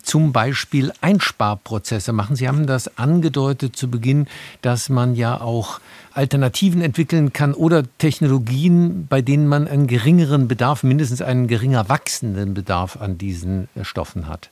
[0.00, 2.36] zum Beispiel Einsparprozesse machen.
[2.36, 4.28] Sie haben das angedeutet zu Beginn,
[4.60, 5.80] dass man ja auch
[6.12, 12.54] Alternativen entwickeln kann oder Technologien, bei denen man einen geringeren Bedarf, mindestens einen geringer wachsenden
[12.54, 14.50] Bedarf an diesen Stoffen hat.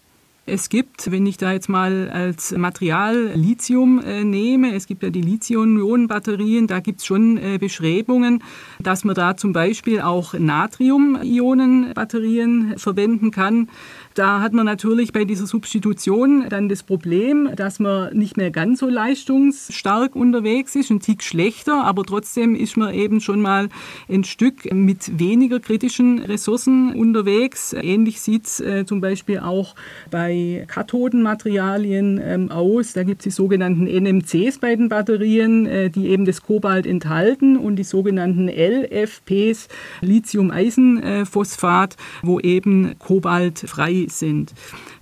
[0.53, 5.11] Es gibt, wenn ich da jetzt mal als Material Lithium äh, nehme, es gibt ja
[5.11, 8.43] die Lithium-Ionen-Batterien, da gibt es schon äh, Beschreibungen,
[8.81, 13.69] dass man da zum Beispiel auch Natrium-Ionen-Batterien verwenden kann.
[14.15, 18.81] Da hat man natürlich bei dieser Substitution dann das Problem, dass man nicht mehr ganz
[18.81, 23.69] so leistungsstark unterwegs ist, ein Tick schlechter, aber trotzdem ist man eben schon mal
[24.09, 27.73] ein Stück mit weniger kritischen Ressourcen unterwegs.
[27.73, 29.77] Ähnlich sieht es äh, zum Beispiel auch
[30.11, 32.95] bei Kathodenmaterialien ähm, aus.
[32.95, 37.57] Da gibt es die sogenannten NMCs bei den Batterien, äh, die eben das Kobalt enthalten
[37.57, 39.69] und die sogenannten LFPs,
[40.01, 44.55] Lithium-Eisenphosphat, wo eben Kobalt frei sind.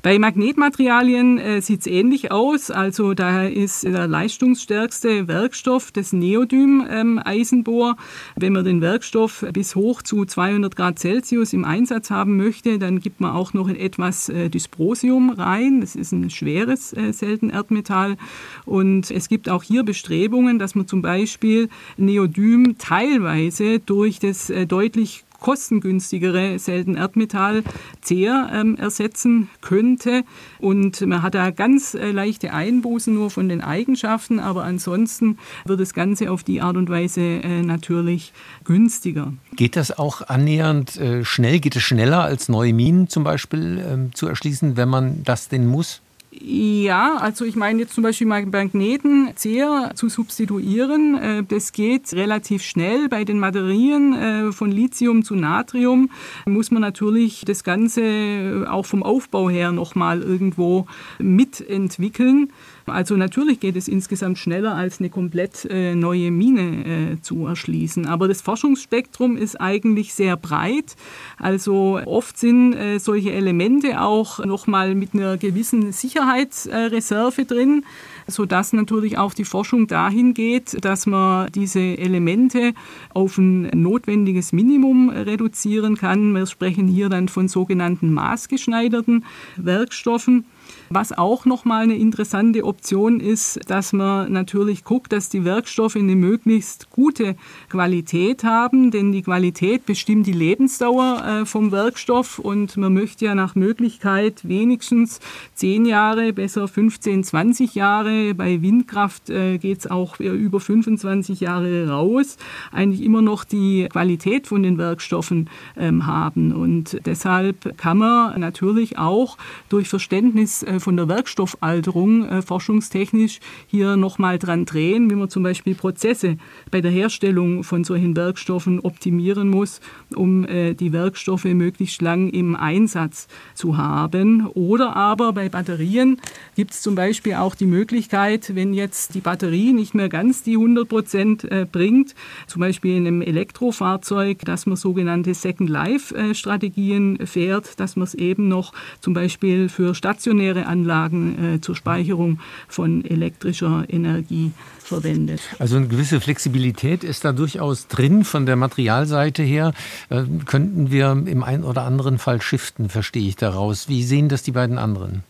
[0.03, 2.71] Bei Magnetmaterialien äh, sieht es ähnlich aus.
[2.71, 7.91] Also da ist der leistungsstärkste Werkstoff das Neodym-Eisenbohr.
[7.91, 7.97] Ähm,
[8.37, 13.01] Wenn man den Werkstoff bis hoch zu 200 Grad Celsius im Einsatz haben möchte, dann
[13.01, 15.81] gibt man auch noch etwas äh, Dysprosium rein.
[15.81, 18.17] Das ist ein schweres äh, Seltenerdmetall.
[18.65, 24.67] Und es gibt auch hier Bestrebungen, dass man zum Beispiel Neodym teilweise durch das äh,
[24.67, 27.63] deutlich kostengünstigere Seltenerdmetall
[28.01, 30.25] Zehr ähm, ersetzen könnte.
[30.59, 35.81] Und man hat da ganz äh, leichte Einbußen nur von den Eigenschaften, aber ansonsten wird
[35.81, 38.33] das Ganze auf die Art und Weise äh, natürlich
[38.65, 39.33] günstiger.
[39.55, 41.61] Geht das auch annähernd äh, schnell?
[41.61, 45.67] Geht es schneller als neue Minen zum Beispiel ähm, zu erschließen, wenn man das denn
[45.67, 46.03] muss?
[46.41, 51.17] Ja, also ich meine jetzt zum Beispiel Magneten sehr zu substituieren.
[51.17, 53.09] Äh, das geht relativ schnell.
[53.09, 56.11] Bei den Batterien äh, von Lithium zu Natrium
[56.47, 60.87] muss man natürlich das Ganze auch vom Aufbau her nochmal irgendwo
[61.19, 62.53] mitentwickeln.
[62.91, 68.07] Also natürlich geht es insgesamt schneller, als eine komplett äh, neue Mine äh, zu erschließen.
[68.07, 70.97] Aber das Forschungsspektrum ist eigentlich sehr breit.
[71.39, 77.85] Also oft sind äh, solche Elemente auch nochmal mit einer gewissen Sicherheitsreserve drin
[78.29, 82.75] sodass natürlich auch die Forschung dahin geht, dass man diese Elemente
[83.15, 86.33] auf ein notwendiges Minimum reduzieren kann.
[86.33, 89.25] Wir sprechen hier dann von sogenannten maßgeschneiderten
[89.57, 90.45] Werkstoffen.
[90.91, 96.17] Was auch nochmal eine interessante Option ist, dass man natürlich guckt, dass die Werkstoffe eine
[96.17, 97.37] möglichst gute
[97.69, 103.35] Qualität haben, denn die Qualität bestimmt die Lebensdauer äh, vom Werkstoff und man möchte ja
[103.35, 105.21] nach Möglichkeit wenigstens
[105.55, 108.35] 10 Jahre, besser 15, 20 Jahre.
[108.35, 112.37] Bei Windkraft äh, geht es auch über 25 Jahre raus,
[112.73, 116.53] eigentlich immer noch die Qualität von den Werkstoffen ähm, haben.
[116.53, 119.37] Und deshalb kann man natürlich auch
[119.69, 125.43] durch Verständnis äh, von der Werkstoffalterung äh, forschungstechnisch hier nochmal dran drehen, wie man zum
[125.43, 126.37] Beispiel Prozesse
[126.71, 129.81] bei der Herstellung von solchen Werkstoffen optimieren muss,
[130.15, 134.47] um äh, die Werkstoffe möglichst lang im Einsatz zu haben.
[134.49, 136.21] Oder aber bei Batterien
[136.57, 140.55] gibt es zum Beispiel auch die Möglichkeit, wenn jetzt die Batterie nicht mehr ganz die
[140.55, 142.15] 100 Prozent bringt,
[142.47, 148.49] zum Beispiel in einem Elektrofahrzeug, dass man sogenannte Second Life-Strategien fährt, dass man es eben
[148.49, 155.41] noch zum Beispiel für stationäre Anlagen äh, zur Speicherung von elektrischer Energie verwendet.
[155.59, 159.73] Also eine gewisse Flexibilität ist da durchaus drin von der Materialseite her.
[160.09, 163.89] Äh, könnten wir im einen oder anderen Fall shiften, verstehe ich daraus.
[163.89, 165.23] Wie sehen das die beiden anderen?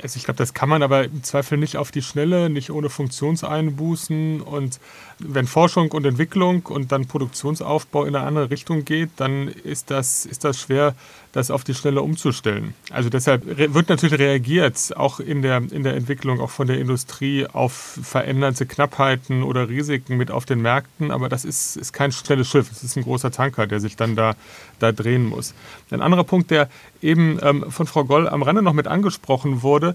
[0.00, 2.88] Also ich glaube, das kann man aber im Zweifel nicht auf die Schnelle, nicht ohne
[2.88, 4.40] Funktionseinbußen.
[4.40, 4.78] Und
[5.18, 10.24] wenn Forschung und Entwicklung und dann Produktionsaufbau in eine andere Richtung geht, dann ist das,
[10.24, 10.94] ist das schwer,
[11.38, 12.74] das auf die Schnelle umzustellen.
[12.90, 17.46] Also deshalb wird natürlich reagiert, auch in der, in der Entwicklung, auch von der Industrie,
[17.46, 21.12] auf veränderte Knappheiten oder Risiken mit auf den Märkten.
[21.12, 24.16] Aber das ist, ist kein schnelles Schiff, es ist ein großer Tanker, der sich dann
[24.16, 24.34] da,
[24.80, 25.54] da drehen muss.
[25.90, 26.68] Ein anderer Punkt, der
[27.00, 29.94] eben ähm, von Frau Goll am Rande noch mit angesprochen wurde,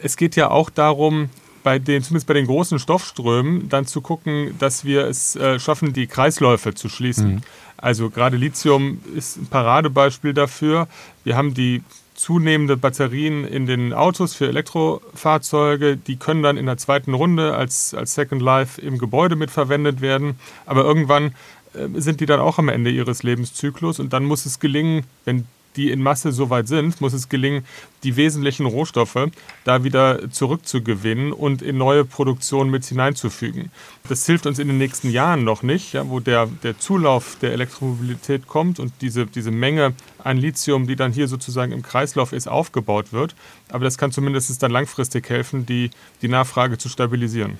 [0.00, 1.28] es geht ja auch darum,
[1.64, 5.92] bei den, zumindest bei den großen Stoffströmen, dann zu gucken, dass wir es äh, schaffen,
[5.92, 7.36] die Kreisläufe zu schließen.
[7.36, 7.42] Mhm.
[7.84, 10.88] Also gerade Lithium ist ein Paradebeispiel dafür.
[11.22, 11.82] Wir haben die
[12.14, 17.92] zunehmende Batterien in den Autos für Elektrofahrzeuge, die können dann in der zweiten Runde als,
[17.92, 20.38] als Second Life im Gebäude mitverwendet werden.
[20.64, 21.34] Aber irgendwann
[21.74, 25.46] äh, sind die dann auch am Ende ihres Lebenszyklus und dann muss es gelingen, wenn
[25.76, 27.64] die in Masse so weit sind, muss es gelingen,
[28.02, 29.28] die wesentlichen Rohstoffe
[29.64, 33.70] da wieder zurückzugewinnen und in neue Produktion mit hineinzufügen.
[34.08, 37.52] Das hilft uns in den nächsten Jahren noch nicht, ja, wo der, der Zulauf der
[37.52, 42.48] Elektromobilität kommt und diese, diese Menge an Lithium, die dann hier sozusagen im Kreislauf ist,
[42.48, 43.34] aufgebaut wird.
[43.70, 45.90] Aber das kann zumindest dann langfristig helfen, die,
[46.22, 47.58] die Nachfrage zu stabilisieren.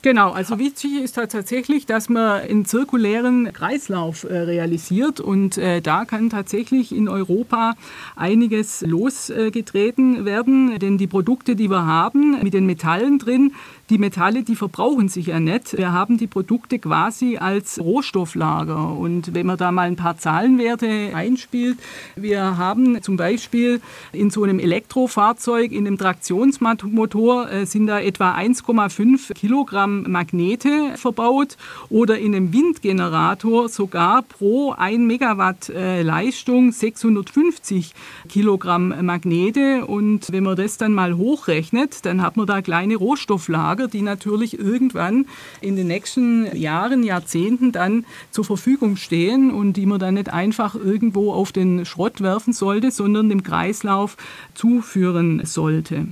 [0.00, 6.04] Genau, also wichtig ist tatsächlich, dass man einen zirkulären Kreislauf äh, realisiert und äh, da
[6.04, 7.74] kann tatsächlich in Europa
[8.14, 13.54] einiges losgetreten werden, denn die Produkte, die wir haben mit den Metallen drin,
[13.90, 15.76] die Metalle, die verbrauchen sich ja nicht.
[15.76, 18.92] Wir haben die Produkte quasi als Rohstofflager.
[18.92, 21.78] Und wenn man da mal ein paar Zahlenwerte einspielt,
[22.14, 23.80] wir haben zum Beispiel
[24.12, 31.56] in so einem Elektrofahrzeug, in einem Traktionsmotor äh, sind da etwa 1,5 Kilogramm Magnete verbaut
[31.88, 37.94] oder in einem Windgenerator sogar pro 1 Megawatt äh, Leistung 650
[38.28, 39.86] Kilogramm Magnete.
[39.86, 44.02] Und wenn man das dann mal hochrechnet, dann hat man da kleine Rohstofflager Lager, die
[44.02, 45.26] natürlich irgendwann
[45.60, 50.74] in den nächsten Jahren, Jahrzehnten dann zur Verfügung stehen und die man dann nicht einfach
[50.74, 54.16] irgendwo auf den Schrott werfen sollte, sondern dem Kreislauf
[54.54, 56.08] zuführen sollte.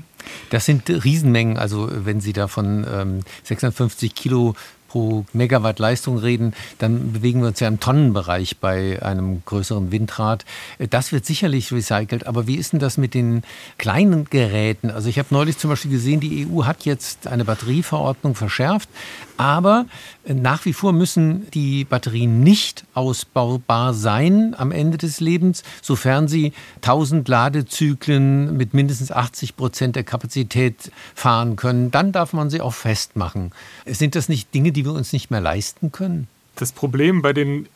[0.51, 1.57] Das sind Riesenmengen.
[1.57, 4.55] Also wenn Sie da von ähm, 650 Kilo
[4.97, 10.47] pro Megawatt Leistung reden, dann bewegen wir uns ja im Tonnenbereich bei einem größeren Windrad.
[10.89, 13.43] Das wird sicherlich recycelt, aber wie ist denn das mit den
[13.77, 14.91] kleinen Geräten?
[14.91, 18.89] Also ich habe neulich zum Beispiel gesehen, die EU hat jetzt eine Batterieverordnung verschärft,
[19.37, 19.85] aber
[20.27, 26.55] nach wie vor müssen die Batterien nicht ausbaubar sein am Ende des Lebens, sofern sie
[26.77, 31.91] 1000 Ladezyklen mit mindestens 80 Prozent der Kapazität fahren können.
[31.91, 33.53] Dann darf man sie auch festmachen.
[33.85, 36.29] Sind das nicht Dinge, die wir uns nicht mehr leisten können?
[36.55, 37.69] Das Problem bei den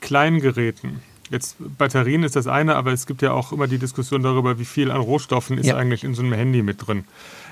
[0.00, 4.22] kleinen Geräten, Jetzt Batterien ist das eine, aber es gibt ja auch immer die Diskussion
[4.22, 5.76] darüber, wie viel an Rohstoffen ist ja.
[5.76, 7.04] eigentlich in so einem Handy mit drin.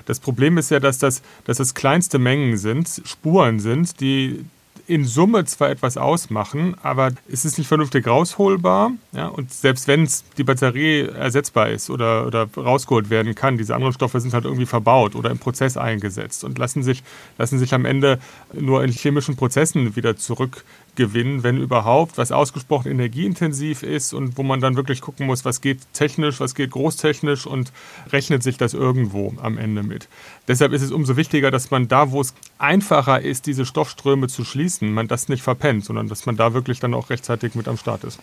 [0.05, 4.43] Das Problem ist ja, dass das, dass das kleinste Mengen sind, Spuren sind, die
[4.89, 8.91] in Summe zwar etwas ausmachen, aber es ist nicht vernünftig rausholbar.
[9.11, 9.27] Ja?
[9.27, 14.19] Und selbst wenn die Batterie ersetzbar ist oder, oder rausgeholt werden kann, diese anderen Stoffe
[14.19, 17.03] sind halt irgendwie verbaut oder im Prozess eingesetzt und lassen sich,
[17.37, 18.19] lassen sich am Ende
[18.51, 20.65] nur in chemischen Prozessen wieder zurück
[20.99, 25.61] gewinnen, wenn überhaupt, was ausgesprochen energieintensiv ist und wo man dann wirklich gucken muss, was
[25.61, 27.71] geht technisch, was geht großtechnisch und
[28.11, 30.09] rechnet sich das irgendwo am Ende mit.
[30.49, 34.43] Deshalb ist es umso wichtiger, dass man da, wo es einfacher ist, diese Stoffströme zu
[34.43, 37.77] schließen, man das nicht verpennt, sondern dass man da wirklich dann auch rechtzeitig mit am
[37.77, 38.19] Start ist.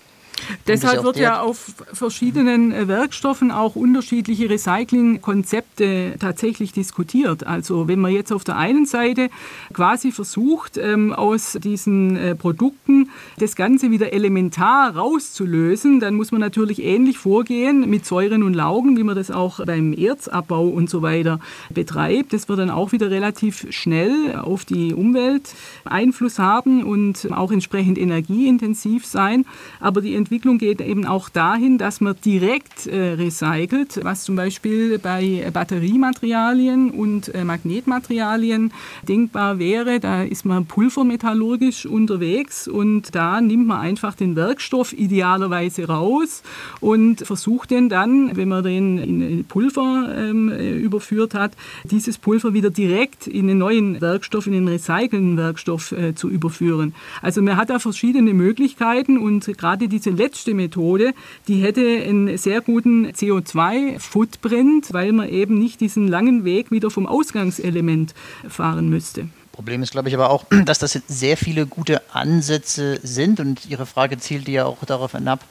[0.67, 7.47] Deshalb wird ja auf verschiedenen äh, Werkstoffen auch unterschiedliche Recyclingkonzepte tatsächlich diskutiert.
[7.47, 9.31] Also wenn man jetzt auf der einen Seite
[9.73, 16.41] quasi versucht, ähm, aus diesen äh, Produkten das Ganze wieder elementar rauszulösen, dann muss man
[16.41, 21.03] natürlich ähnlich vorgehen mit Säuren und Laugen, wie man das auch beim Erzabbau und so
[21.03, 22.33] weiter betreibt.
[22.33, 27.99] Das wird dann auch wieder relativ schnell auf die Umwelt Einfluss haben und auch entsprechend
[27.99, 29.45] energieintensiv sein.
[29.81, 34.99] Aber die Entwicklung geht eben auch dahin, dass man direkt äh, recycelt, was zum Beispiel
[34.99, 38.73] bei Batteriematerialien und äh, Magnetmaterialien
[39.07, 40.01] denkbar wäre.
[40.01, 46.43] Da ist man pulvermetallurgisch unterwegs und da nimmt man einfach den Werkstoff idealerweise raus
[46.81, 51.53] und versucht den dann, wenn man den in Pulver ähm, überführt hat,
[51.85, 56.97] dieses Pulver wieder direkt in den neuen Werkstoff, in den recycelnden Werkstoff äh, zu überführen.
[57.23, 61.13] Also man hat da verschiedene Möglichkeiten und gerade diese letzte Methode,
[61.49, 67.07] die hätte einen sehr guten CO2-Footprint, weil man eben nicht diesen langen Weg wieder vom
[67.07, 68.15] Ausgangselement
[68.49, 69.29] fahren müsste.
[69.57, 73.87] Problem ist, glaube ich, aber auch, dass das sehr viele gute Ansätze sind und Ihre
[73.87, 75.45] Frage zielte ja auch darauf hinab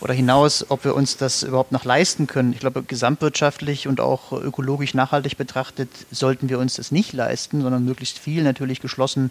[0.00, 2.52] oder hinaus, ob wir uns das überhaupt noch leisten können.
[2.52, 7.84] Ich glaube, gesamtwirtschaftlich und auch ökologisch nachhaltig betrachtet sollten wir uns das nicht leisten, sondern
[7.84, 9.30] möglichst viel natürlich geschlossen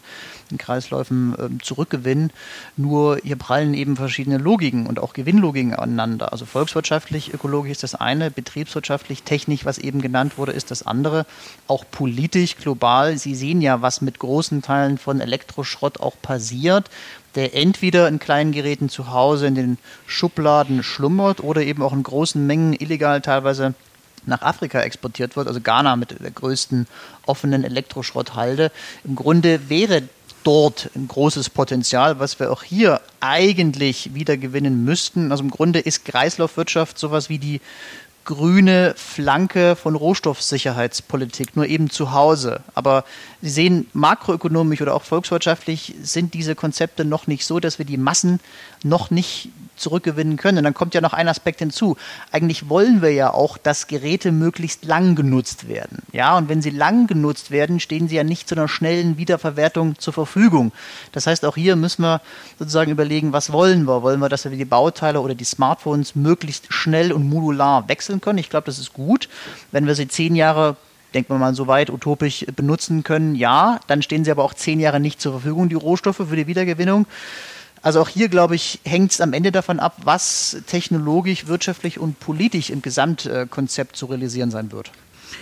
[0.50, 2.32] in Kreisläufen äh, zurückgewinnen.
[2.78, 6.32] Nur hier prallen eben verschiedene Logiken und auch Gewinnlogiken aneinander.
[6.32, 11.26] Also volkswirtschaftlich, ökologisch ist das eine, betriebswirtschaftlich, technisch, was eben genannt wurde, ist das andere.
[11.68, 13.18] Auch politisch, global.
[13.18, 16.90] Sie sehen ja, was mit großen Teilen von Elektroschrott auch passiert,
[17.36, 22.04] der entweder in kleinen Geräten zu Hause in den Schubladen schlummert oder eben auch in
[22.04, 23.74] großen Mengen illegal teilweise
[24.26, 26.88] nach Afrika exportiert wird, also Ghana mit der größten
[27.26, 28.72] offenen Elektroschrotthalde.
[29.04, 30.04] Im Grunde wäre
[30.44, 35.32] dort ein großes Potenzial, was wir auch hier eigentlich wieder gewinnen müssten.
[35.32, 37.62] Also im Grunde ist Kreislaufwirtschaft sowas wie die
[38.26, 42.62] grüne Flanke von Rohstoffsicherheitspolitik, nur eben zu Hause.
[42.76, 43.04] Aber
[43.42, 47.98] Sie sehen, makroökonomisch oder auch volkswirtschaftlich sind diese Konzepte noch nicht so, dass wir die
[47.98, 48.40] Massen
[48.84, 50.60] noch nicht zurückgewinnen können.
[50.60, 51.98] Und dann kommt ja noch ein Aspekt hinzu.
[52.32, 56.04] Eigentlich wollen wir ja auch, dass Geräte möglichst lang genutzt werden.
[56.12, 59.98] Ja, und wenn sie lang genutzt werden, stehen sie ja nicht zu einer schnellen Wiederverwertung
[59.98, 60.72] zur Verfügung.
[61.12, 62.22] Das heißt, auch hier müssen wir
[62.60, 64.04] sozusagen überlegen, was wollen wir?
[64.04, 68.40] Wollen wir, dass wir die Bauteile oder die Smartphones möglichst schnell und modular wechseln können?
[68.40, 69.30] Ich glaube, das ist gut.
[69.72, 70.76] Wenn wir sie zehn Jahre
[71.14, 74.80] denken wir mal, so weit utopisch benutzen können, ja, dann stehen sie aber auch zehn
[74.80, 77.06] Jahre nicht zur Verfügung, die Rohstoffe für die Wiedergewinnung.
[77.82, 82.20] Also auch hier, glaube ich, hängt es am Ende davon ab, was technologisch, wirtschaftlich und
[82.20, 84.92] politisch im Gesamtkonzept zu realisieren sein wird.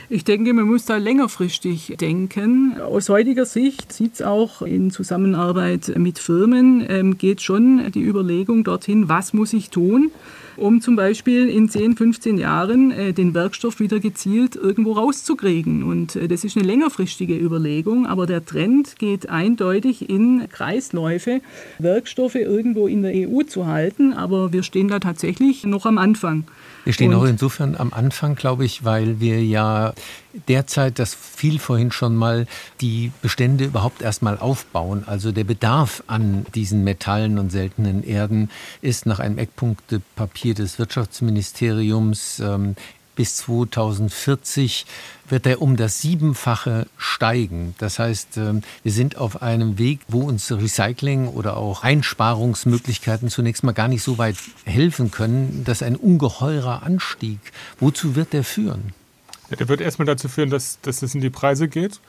[0.08, 2.80] Ich denke, man muss da längerfristig denken.
[2.80, 8.64] Aus heutiger Sicht sieht es auch in Zusammenarbeit mit Firmen, ähm, geht schon die Überlegung
[8.64, 10.12] dorthin, was muss ich tun,
[10.60, 15.84] um zum Beispiel in 10, 15 Jahren äh, den Werkstoff wieder gezielt irgendwo rauszukriegen.
[15.84, 21.42] Und äh, das ist eine längerfristige Überlegung, aber der Trend geht eindeutig in Kreisläufe,
[21.80, 24.14] Werkstoffe irgendwo in der EU zu halten.
[24.14, 26.44] Aber wir stehen da tatsächlich noch am Anfang.
[26.84, 29.94] Wir stehen Und auch insofern am Anfang, glaube ich, weil wir ja
[30.48, 32.48] derzeit, das fiel vorhin schon mal,
[32.82, 35.04] die Bestände überhaupt erstmal aufbauen.
[35.06, 38.50] Also der Bedarf an diesen Metallen und seltenen Erden
[38.82, 42.76] ist nach einem Eckpunktepapier des Wirtschaftsministeriums ähm,
[43.20, 44.86] bis 2040
[45.28, 47.76] wird er um das Siebenfache steigen.
[47.78, 53.66] Das heißt, ähm, wir sind auf einem Weg, wo uns Recycling oder auch Einsparungsmöglichkeiten zunächst
[53.66, 55.64] mal gar nicht so weit helfen können.
[55.66, 57.40] Das ist ein ungeheurer Anstieg.
[57.82, 58.94] Wozu wird der führen?
[59.50, 62.00] Ja, der wird erstmal dazu führen, dass, dass es in die Preise geht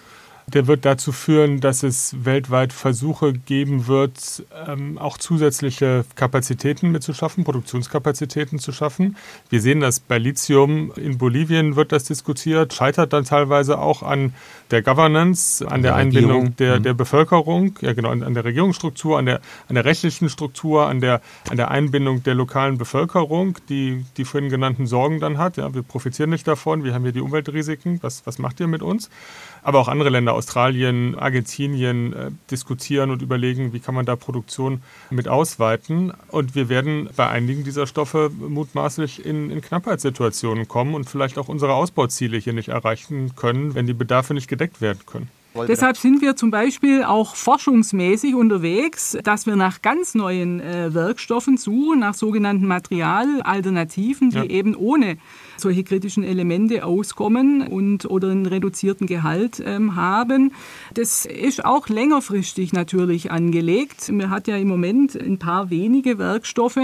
[0.55, 7.45] der wird dazu führen, dass es weltweit Versuche geben wird, ähm, auch zusätzliche Kapazitäten mitzuschaffen,
[7.45, 9.17] Produktionskapazitäten zu schaffen.
[9.49, 14.35] Wir sehen das bei Lithium in Bolivien wird das diskutiert, scheitert dann teilweise auch an
[14.71, 16.83] der Governance, an der, der Einbindung der, mhm.
[16.83, 21.21] der Bevölkerung, ja genau, an, der Regierungsstruktur, an der, an der rechtlichen Struktur, an der,
[21.49, 25.57] an der Einbindung der lokalen Bevölkerung, die die vorhin genannten Sorgen dann hat.
[25.57, 28.83] Ja, wir profitieren nicht davon, wir haben hier die Umweltrisiken, was, was macht ihr mit
[28.83, 29.11] uns?
[29.63, 34.83] Aber auch andere Länder, Australien, Argentinien, äh, diskutieren und überlegen, wie kann man da Produktion
[35.11, 36.13] mit ausweiten.
[36.29, 41.49] Und wir werden bei einigen dieser Stoffe mutmaßlich in, in Knappheitssituationen kommen und vielleicht auch
[41.49, 45.29] unsere Ausbauziele hier nicht erreichen können, wenn die Bedarfe nicht gedeckt werden können.
[45.55, 51.57] Deshalb sind wir zum Beispiel auch forschungsmäßig unterwegs, dass wir nach ganz neuen äh, Werkstoffen
[51.57, 54.45] suchen, nach sogenannten Materialalternativen, die ja.
[54.45, 55.19] eben ohne
[55.57, 60.53] solche kritischen Elemente auskommen und oder einen reduzierten Gehalt ähm, haben.
[60.95, 64.09] Das ist auch längerfristig natürlich angelegt.
[64.11, 66.79] Man hat ja im Moment ein paar wenige Werkstoffe,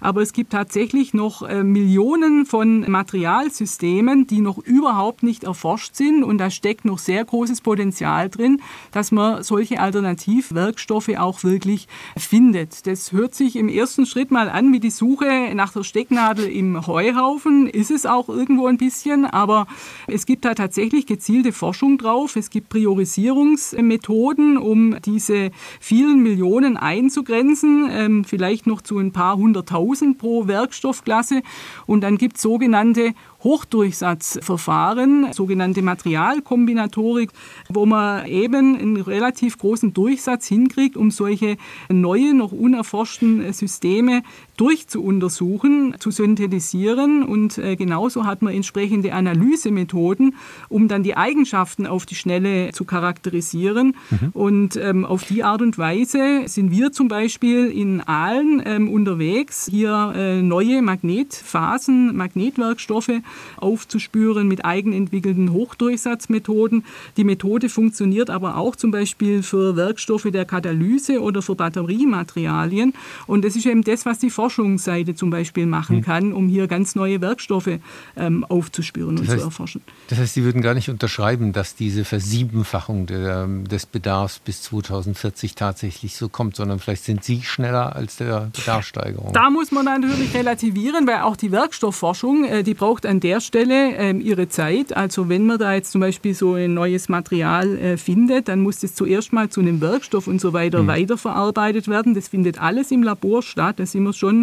[0.00, 6.22] aber es gibt tatsächlich noch äh, Millionen von Materialsystemen, die noch überhaupt nicht erforscht sind
[6.22, 12.86] und da steckt noch sehr großes Potenzial drin, dass man solche Alternativwerkstoffe auch wirklich findet.
[12.86, 16.86] Das hört sich im ersten Schritt mal an wie die Suche nach der Stecknadel im
[16.86, 19.66] Heuhaufen, ist es auch auch irgendwo ein bisschen, aber
[20.06, 22.36] es gibt da tatsächlich gezielte Forschung drauf.
[22.36, 25.50] Es gibt Priorisierungsmethoden, um diese
[25.80, 31.40] vielen Millionen einzugrenzen, ähm, vielleicht noch zu ein paar hunderttausend pro Werkstoffklasse.
[31.86, 37.30] Und dann gibt es sogenannte Hochdurchsatzverfahren, sogenannte Materialkombinatorik,
[37.68, 41.56] wo man eben einen relativ großen Durchsatz hinkriegt, um solche
[41.88, 44.22] neuen, noch unerforschten Systeme
[44.60, 47.22] durchzuuntersuchen, zu synthetisieren.
[47.22, 50.34] Und äh, genauso hat man entsprechende Analysemethoden,
[50.68, 53.96] um dann die Eigenschaften auf die Schnelle zu charakterisieren.
[54.10, 54.28] Mhm.
[54.34, 59.66] Und ähm, auf die Art und Weise sind wir zum Beispiel in Aalen ähm, unterwegs,
[59.70, 63.12] hier äh, neue Magnetphasen, Magnetwerkstoffe
[63.56, 66.84] aufzuspüren mit eigenentwickelten Hochdurchsatzmethoden.
[67.16, 72.92] Die Methode funktioniert aber auch zum Beispiel für Werkstoffe der Katalyse oder für Batteriematerialien.
[73.26, 76.04] Und das ist eben das, was die Forschungsseite zum Beispiel machen hm.
[76.04, 77.78] kann, um hier ganz neue Werkstoffe
[78.16, 79.82] ähm, aufzuspüren das und heißt, zu erforschen.
[80.08, 85.54] Das heißt, Sie würden gar nicht unterschreiben, dass diese Versiebenfachung der, des Bedarfs bis 2040
[85.54, 89.32] tatsächlich so kommt, sondern vielleicht sind Sie schneller als der Bedarfssteigerung.
[89.32, 93.94] Da muss man natürlich relativieren, weil auch die Werkstoffforschung, äh, die braucht ein der Stelle
[93.94, 94.96] ähm, ihre Zeit.
[94.96, 98.80] Also wenn man da jetzt zum Beispiel so ein neues Material äh, findet, dann muss
[98.80, 100.88] das zuerst mal zu einem Werkstoff und so weiter mhm.
[100.88, 102.14] weiterverarbeitet werden.
[102.14, 103.78] Das findet alles im Labor statt.
[103.78, 104.39] Da sind wir schon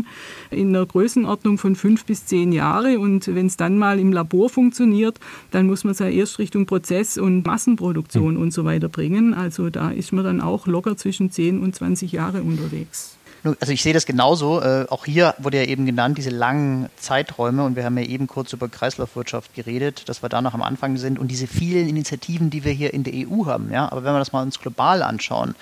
[0.52, 3.00] in einer Größenordnung von fünf bis zehn Jahre.
[3.00, 5.20] Und wenn es dann mal im Labor funktioniert,
[5.52, 8.42] dann muss man es ja erst Richtung Prozess- und Massenproduktion mhm.
[8.42, 9.34] und so weiter bringen.
[9.34, 13.17] Also da ist man dann auch locker zwischen 10 und 20 Jahre unterwegs.
[13.60, 14.62] Also ich sehe das genauso.
[14.62, 17.64] Äh, auch hier wurde ja eben genannt, diese langen Zeiträume.
[17.64, 20.98] Und wir haben ja eben kurz über Kreislaufwirtschaft geredet, dass wir da noch am Anfang
[20.98, 21.20] sind.
[21.20, 23.72] Und diese vielen Initiativen, die wir hier in der EU haben.
[23.72, 23.92] Ja?
[23.92, 25.56] Aber wenn wir das mal uns global anschauen,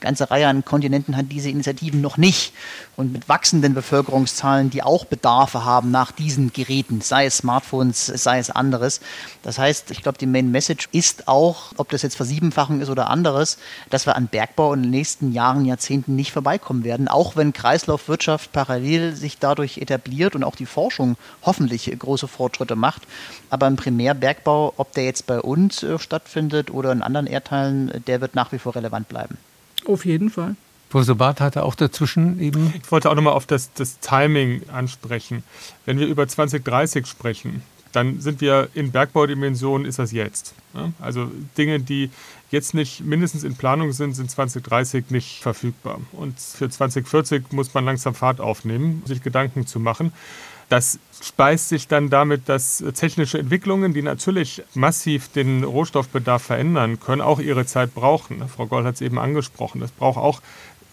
[0.00, 2.52] ganze Reihe an Kontinenten hat diese Initiativen noch nicht.
[2.96, 8.38] Und mit wachsenden Bevölkerungszahlen, die auch Bedarfe haben nach diesen Geräten, sei es Smartphones, sei
[8.38, 9.00] es anderes.
[9.42, 13.08] Das heißt, ich glaube, die Main Message ist auch, ob das jetzt Versiebenfachung ist oder
[13.08, 13.58] anderes,
[13.90, 18.52] dass wir an Bergbau in den nächsten Jahren, Jahrzehnten nicht vorbeikommen werden, auch wenn Kreislaufwirtschaft
[18.52, 23.02] parallel sich dadurch etabliert und auch die Forschung hoffentlich große Fortschritte macht.
[23.50, 28.20] Aber im Primärbergbau, ob der jetzt bei uns äh, stattfindet oder in anderen Erdteilen, der
[28.20, 29.38] wird nach wie vor relevant bleiben.
[29.86, 30.56] Auf jeden Fall.
[30.90, 32.74] Professor Barth hatte auch dazwischen eben.
[32.82, 35.42] Ich wollte auch nochmal auf das, das Timing ansprechen.
[35.86, 37.62] Wenn wir über 2030 sprechen,
[37.92, 40.54] dann sind wir in Bergbaudimensionen, ist das jetzt.
[41.00, 42.10] Also Dinge, die
[42.50, 46.00] jetzt nicht mindestens in Planung sind, sind 2030 nicht verfügbar.
[46.12, 50.12] Und für 2040 muss man langsam Fahrt aufnehmen, sich Gedanken zu machen.
[50.68, 57.20] Das speist sich dann damit, dass technische Entwicklungen, die natürlich massiv den Rohstoffbedarf verändern können,
[57.20, 58.42] auch ihre Zeit brauchen.
[58.48, 59.82] Frau Goll hat es eben angesprochen.
[59.82, 60.40] Das braucht auch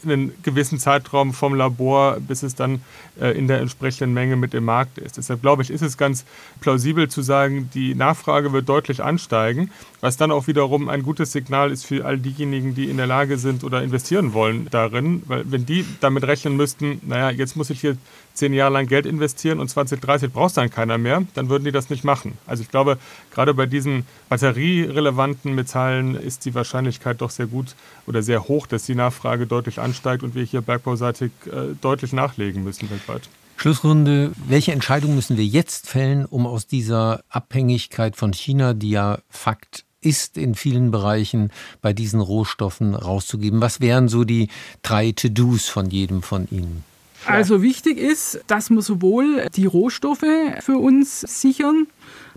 [0.04, 2.82] einen gewissen Zeitraum vom Labor, bis es dann
[3.20, 5.18] äh, in der entsprechenden Menge mit im Markt ist.
[5.18, 6.26] Deshalb glaube ich, ist es ganz
[6.62, 9.72] plausibel zu sagen, die Nachfrage wird deutlich ansteigen,
[10.02, 13.38] was dann auch wiederum ein gutes Signal ist für all diejenigen, die in der Lage
[13.38, 17.82] sind oder investieren wollen darin, weil wenn die damit rechnen müssten, naja, jetzt muss ich
[17.82, 17.98] hier
[18.40, 21.90] zehn Jahre lang Geld investieren und 2030 braucht dann keiner mehr, dann würden die das
[21.90, 22.38] nicht machen.
[22.48, 22.98] Also ich glaube,
[23.32, 27.76] gerade bei diesen batterierelevanten Metallen ist die Wahrscheinlichkeit doch sehr gut
[28.08, 32.64] oder sehr hoch, dass die Nachfrage deutlich ansteigt und wir hier bergbauseitig äh, deutlich nachlegen
[32.64, 33.30] müssen weltweit.
[33.58, 34.32] Schlussrunde.
[34.48, 39.84] Welche Entscheidung müssen wir jetzt fällen, um aus dieser Abhängigkeit von China, die ja Fakt
[40.00, 43.60] ist in vielen Bereichen bei diesen Rohstoffen rauszugeben?
[43.60, 44.48] Was wären so die
[44.82, 46.86] drei To-Dos von jedem von Ihnen?
[47.26, 50.26] Also wichtig ist, dass wir sowohl die Rohstoffe
[50.62, 51.88] für uns sichern,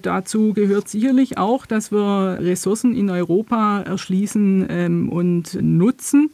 [0.03, 6.30] Dazu gehört sicherlich auch, dass wir Ressourcen in Europa erschließen ähm, und nutzen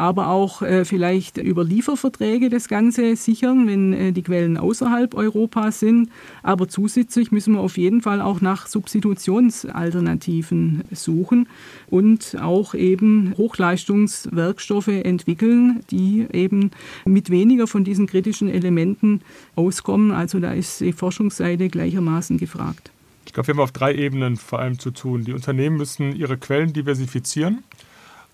[0.00, 5.80] aber auch äh, vielleicht über Lieferverträge das Ganze sichern, wenn äh, die Quellen außerhalb Europas
[5.80, 6.08] sind.
[6.42, 11.50] Aber zusätzlich müssen wir auf jeden Fall auch nach Substitutionsalternativen suchen
[11.90, 16.70] und auch eben Hochleistungswerkstoffe entwickeln, die eben
[17.04, 19.20] mit weniger von diesen kritischen Elementen
[19.54, 20.12] auskommen.
[20.12, 22.90] Also da ist die Forschungsseite gleichermaßen gefragt.
[23.26, 25.26] Ich glaube, wir haben auf drei Ebenen vor allem zu tun.
[25.26, 27.64] Die Unternehmen müssen ihre Quellen diversifizieren.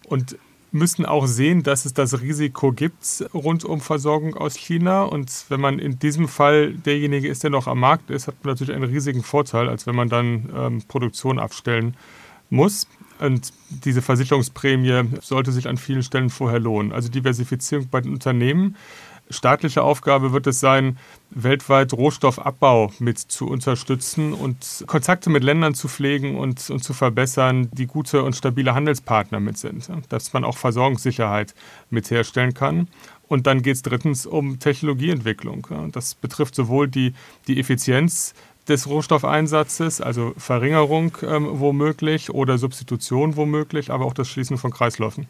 [0.06, 0.36] Und
[0.72, 5.02] müssen auch sehen, dass es das Risiko gibt rund um Versorgung aus China.
[5.02, 8.52] Und wenn man in diesem Fall derjenige ist, der noch am Markt ist, hat man
[8.52, 11.96] natürlich einen riesigen Vorteil, als wenn man dann ähm, Produktion abstellen
[12.50, 12.86] muss.
[13.18, 16.92] Und diese Versicherungsprämie sollte sich an vielen Stellen vorher lohnen.
[16.92, 18.76] Also Diversifizierung bei den Unternehmen
[19.30, 20.98] staatliche Aufgabe wird es sein,
[21.30, 27.68] weltweit Rohstoffabbau mit zu unterstützen und Kontakte mit Ländern zu pflegen und, und zu verbessern,
[27.72, 31.54] die gute und stabile Handelspartner mit sind, dass man auch Versorgungssicherheit
[31.90, 32.88] mit herstellen kann.
[33.28, 35.66] Und dann geht es drittens um Technologieentwicklung.
[35.92, 37.12] Das betrifft sowohl die,
[37.48, 38.34] die Effizienz
[38.68, 45.28] des Rohstoffeinsatzes, also Verringerung ähm, womöglich oder Substitution womöglich, aber auch das Schließen von Kreisläufen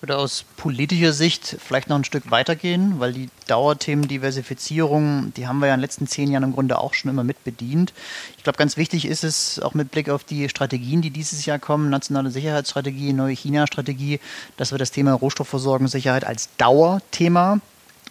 [0.00, 5.58] würde aus politischer Sicht vielleicht noch ein Stück weitergehen, weil die Dauerthemen Diversifizierung, die haben
[5.58, 7.94] wir ja in den letzten zehn Jahren im Grunde auch schon immer mit bedient.
[8.36, 11.58] Ich glaube, ganz wichtig ist es auch mit Blick auf die Strategien, die dieses Jahr
[11.58, 14.20] kommen, nationale Sicherheitsstrategie, neue China-Strategie,
[14.56, 17.60] dass wir das Thema Rohstoffversorgungssicherheit als Dauerthema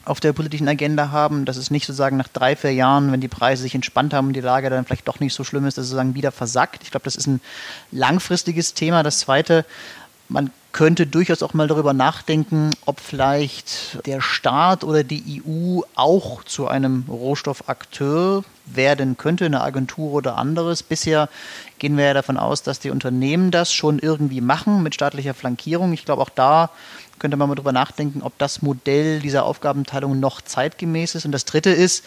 [0.05, 3.27] auf der politischen Agenda haben, dass es nicht sozusagen nach drei, vier Jahren, wenn die
[3.27, 5.85] Preise sich entspannt haben und die Lage dann vielleicht doch nicht so schlimm ist, dass
[5.85, 6.83] es sozusagen wieder versackt.
[6.83, 7.41] Ich glaube, das ist ein
[7.91, 9.01] langfristiges Thema.
[9.01, 9.65] Das zweite,
[10.29, 16.43] man könnte durchaus auch mal darüber nachdenken, ob vielleicht der Staat oder die EU auch
[16.43, 20.83] zu einem Rohstoffakteur werden könnte, eine Agentur oder anderes.
[20.83, 21.29] Bisher
[21.79, 25.93] gehen wir ja davon aus, dass die Unternehmen das schon irgendwie machen mit staatlicher Flankierung.
[25.93, 26.71] Ich glaube, auch da
[27.19, 31.23] könnte man mal darüber nachdenken, ob das Modell dieser Aufgabenteilung noch zeitgemäß ist.
[31.23, 32.03] Und das Dritte ist,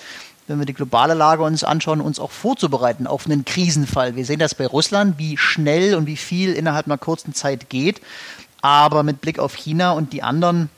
[0.47, 4.15] wenn wir die globale Lage uns anschauen, uns auch vorzubereiten auf einen Krisenfall.
[4.15, 8.03] Wir sehen das bei Russland, wie schnell und wie viel innerhalb einer kurzen Zeit geht.
[8.61, 10.71] Aber mit Blick auf China und die anderen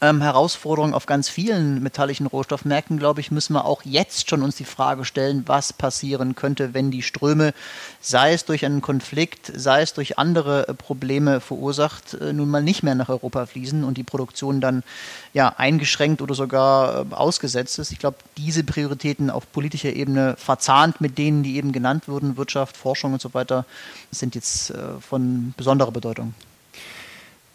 [0.00, 4.56] ähm, Herausforderungen auf ganz vielen metallischen Rohstoffmärkten, glaube ich, müssen wir auch jetzt schon uns
[4.56, 7.52] die Frage stellen, was passieren könnte, wenn die Ströme,
[8.00, 12.62] sei es durch einen Konflikt, sei es durch andere äh, Probleme verursacht, äh, nun mal
[12.62, 14.84] nicht mehr nach Europa fließen und die Produktion dann
[15.34, 17.90] ja eingeschränkt oder sogar äh, ausgesetzt ist.
[17.90, 22.76] Ich glaube, diese Prioritäten auf politischer Ebene verzahnt mit denen, die eben genannt wurden, Wirtschaft,
[22.76, 23.64] Forschung und so weiter,
[24.12, 26.34] sind jetzt äh, von besonderer Bedeutung.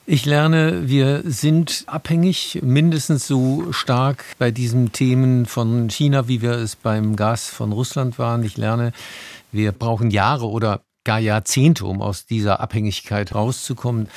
[0.06, 6.52] Ich lerne, wir sind abhängig, mindestens so stark bei diesen Themen von China, wie wir
[6.52, 8.44] es beim Gas von Russland waren.
[8.44, 8.92] Ich lerne,
[9.54, 14.10] wir brauchen Jahre oder gar Jahrzehnte, um aus dieser Abhängigkeit rauszukommen.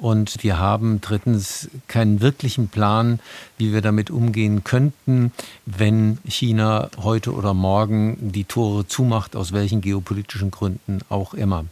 [0.00, 3.20] Und wir haben drittens keinen wirklichen Plan,
[3.58, 5.30] wie wir damit umgehen könnten,
[5.66, 11.66] wenn China heute oder morgen die Tore zumacht, aus welchen geopolitischen Gründen auch immer.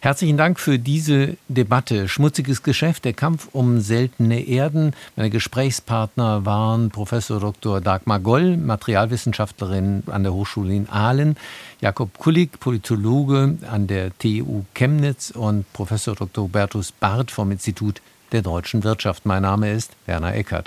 [0.00, 2.08] Herzlichen Dank für diese Debatte.
[2.08, 4.92] Schmutziges Geschäft, der Kampf um seltene Erden.
[5.14, 7.80] Meine Gesprächspartner waren Professor Dr.
[7.80, 11.36] Dagmar Goll, Materialwissenschaftlerin an der Hochschule in Aalen,
[11.80, 16.44] Jakob Kulik, Politologe an der TU Chemnitz und Professor Dr.
[16.44, 18.02] Hubertus Barth vom Institut
[18.32, 19.26] der deutschen Wirtschaft.
[19.26, 20.66] Mein Name ist Werner Eckert.